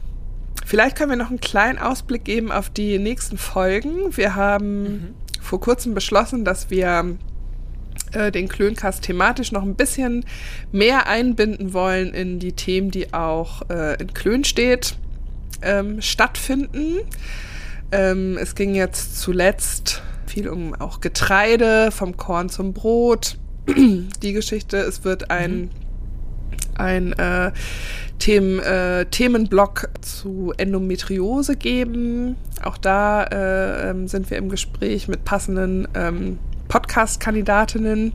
[0.66, 4.16] vielleicht können wir noch einen kleinen Ausblick geben auf die nächsten Folgen.
[4.16, 5.16] Wir haben mhm.
[5.42, 7.16] vor kurzem beschlossen, dass wir
[8.14, 10.26] äh, den Klöncast thematisch noch ein bisschen
[10.72, 14.96] mehr einbinden wollen in die Themen, die auch äh, in Klön steht,
[15.62, 17.00] ähm, stattfinden.
[17.92, 23.38] Ähm, es ging jetzt zuletzt viel um auch Getreide, vom Korn zum Brot.
[23.68, 25.70] Die Geschichte, es wird ein, mhm.
[26.76, 27.52] Ein äh,
[28.20, 32.36] Themen, äh, Themenblock zu Endometriose geben.
[32.64, 38.14] Auch da äh, ähm, sind wir im Gespräch mit passenden ähm, Podcast-Kandidatinnen.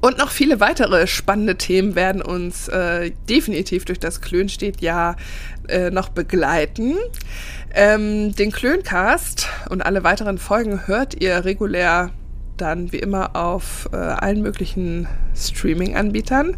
[0.00, 5.16] Und noch viele weitere spannende Themen werden uns äh, definitiv durch das Klönstedt-Jahr
[5.68, 6.96] äh, noch begleiten.
[7.74, 12.10] Ähm, den Klöncast und alle weiteren Folgen hört ihr regulär
[12.56, 16.56] dann wie immer auf äh, allen möglichen Streaming-Anbietern.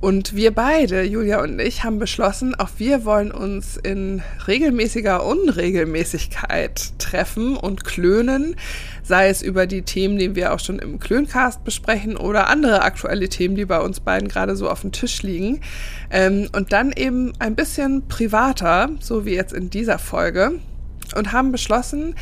[0.00, 6.92] Und wir beide, Julia und ich, haben beschlossen, auch wir wollen uns in regelmäßiger Unregelmäßigkeit
[7.00, 8.54] treffen und klönen,
[9.02, 13.28] sei es über die Themen, die wir auch schon im Klöncast besprechen oder andere aktuelle
[13.28, 15.62] Themen, die bei uns beiden gerade so auf dem Tisch liegen.
[16.10, 20.60] Ähm, und dann eben ein bisschen privater, so wie jetzt in dieser Folge,
[21.16, 22.14] und haben beschlossen,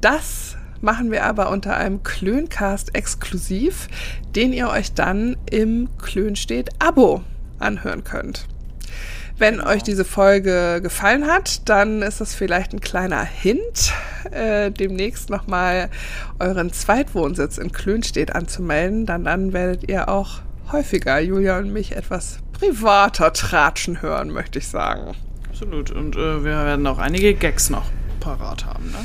[0.00, 3.88] dass machen wir aber unter einem Klöncast exklusiv,
[4.36, 7.22] den ihr euch dann im Klönstedt Abo
[7.58, 8.46] anhören könnt.
[9.36, 9.70] Wenn genau.
[9.70, 13.92] euch diese Folge gefallen hat, dann ist das vielleicht ein kleiner Hint,
[14.30, 15.88] äh, demnächst nochmal
[16.38, 19.06] euren Zweitwohnsitz in Klönstedt anzumelden.
[19.06, 24.68] Dann, dann werdet ihr auch häufiger Julia und mich etwas privater tratschen hören, möchte ich
[24.68, 25.16] sagen.
[25.48, 25.90] Absolut.
[25.90, 27.86] Und äh, wir werden auch einige Gags noch
[28.20, 28.86] parat haben.
[28.86, 28.98] Ne?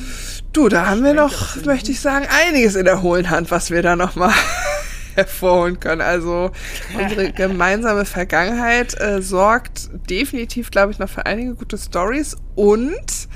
[0.51, 3.83] Du, da haben wir noch, möchte ich sagen, einiges in der hohlen Hand, was wir
[3.83, 4.33] da nochmal
[5.15, 6.01] hervorholen können.
[6.01, 6.51] Also
[6.97, 13.27] unsere gemeinsame Vergangenheit äh, sorgt definitiv, glaube ich, noch für einige gute Stories und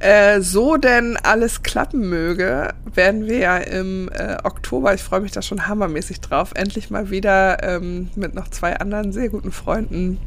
[0.00, 5.32] äh, so denn alles klappen möge, werden wir ja im äh, Oktober, ich freue mich
[5.32, 10.18] da schon hammermäßig drauf, endlich mal wieder ähm, mit noch zwei anderen sehr guten Freunden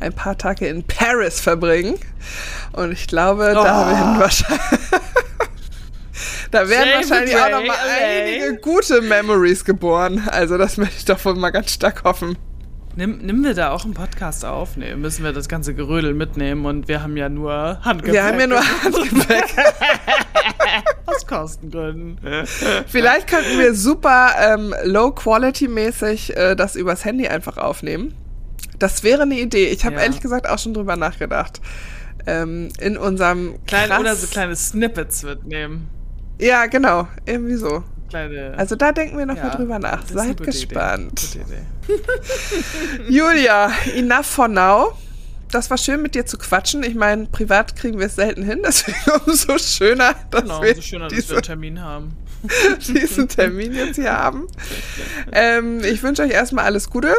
[0.00, 1.94] ein paar Tage in Paris verbringen.
[2.72, 3.62] Und ich glaube, oh.
[3.62, 4.80] da werden wahrscheinlich
[6.50, 10.22] Da werden Save wahrscheinlich auch noch mal einige gute Memories geboren.
[10.28, 12.36] Also das möchte ich doch wohl mal ganz stark hoffen.
[12.94, 14.76] Nimm, nimm wir da auch einen Podcast auf?
[14.76, 18.12] Nee, müssen wir das ganze Gerödel mitnehmen und wir haben ja nur Handgepäck.
[18.12, 19.44] Wir haben ja nur Handgepäck.
[21.06, 22.18] Aus Kostengründen.
[22.86, 28.14] Vielleicht könnten wir super ähm, low-quality-mäßig äh, das übers Handy einfach aufnehmen.
[28.78, 29.68] Das wäre eine Idee.
[29.68, 30.02] Ich habe ja.
[30.02, 31.62] ehrlich gesagt auch schon drüber nachgedacht.
[32.26, 35.88] Ähm, in unserem Kleine, Oder so kleine Snippets mitnehmen.
[36.42, 37.08] Ja, genau.
[37.24, 37.84] Irgendwie so.
[38.08, 40.06] Kleine, also da denken wir noch ja, mal drüber nach.
[40.06, 41.38] Seid gespannt.
[43.08, 44.98] Julia, enough for now.
[45.50, 46.82] Das war schön mit dir zu quatschen.
[46.82, 51.08] Ich meine, privat kriegen wir es selten hin, deswegen umso schöner, dass genau, wir, schöner,
[51.08, 52.16] diese, dass wir einen Termin haben.
[52.88, 54.48] diesen Termin jetzt hier haben.
[55.30, 57.14] Ähm, ich wünsche euch erstmal alles Gute.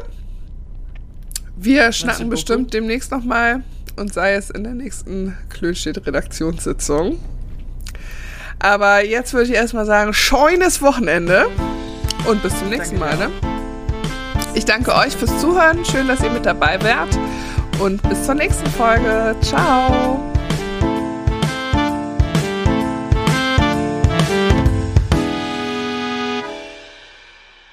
[1.56, 3.64] Wir schnacken bestimmt demnächst nochmal
[3.96, 7.20] und sei es in der nächsten Klönstedt-Redaktionssitzung.
[8.60, 11.48] Aber jetzt würde ich erstmal sagen, scheunes Wochenende
[12.26, 13.18] und bis zum nächsten Mal.
[13.18, 13.30] Ne?
[14.54, 15.84] Ich danke euch fürs Zuhören.
[15.86, 17.18] Schön, dass ihr mit dabei wärt.
[17.80, 19.36] Und bis zur nächsten Folge.
[19.42, 20.33] Ciao.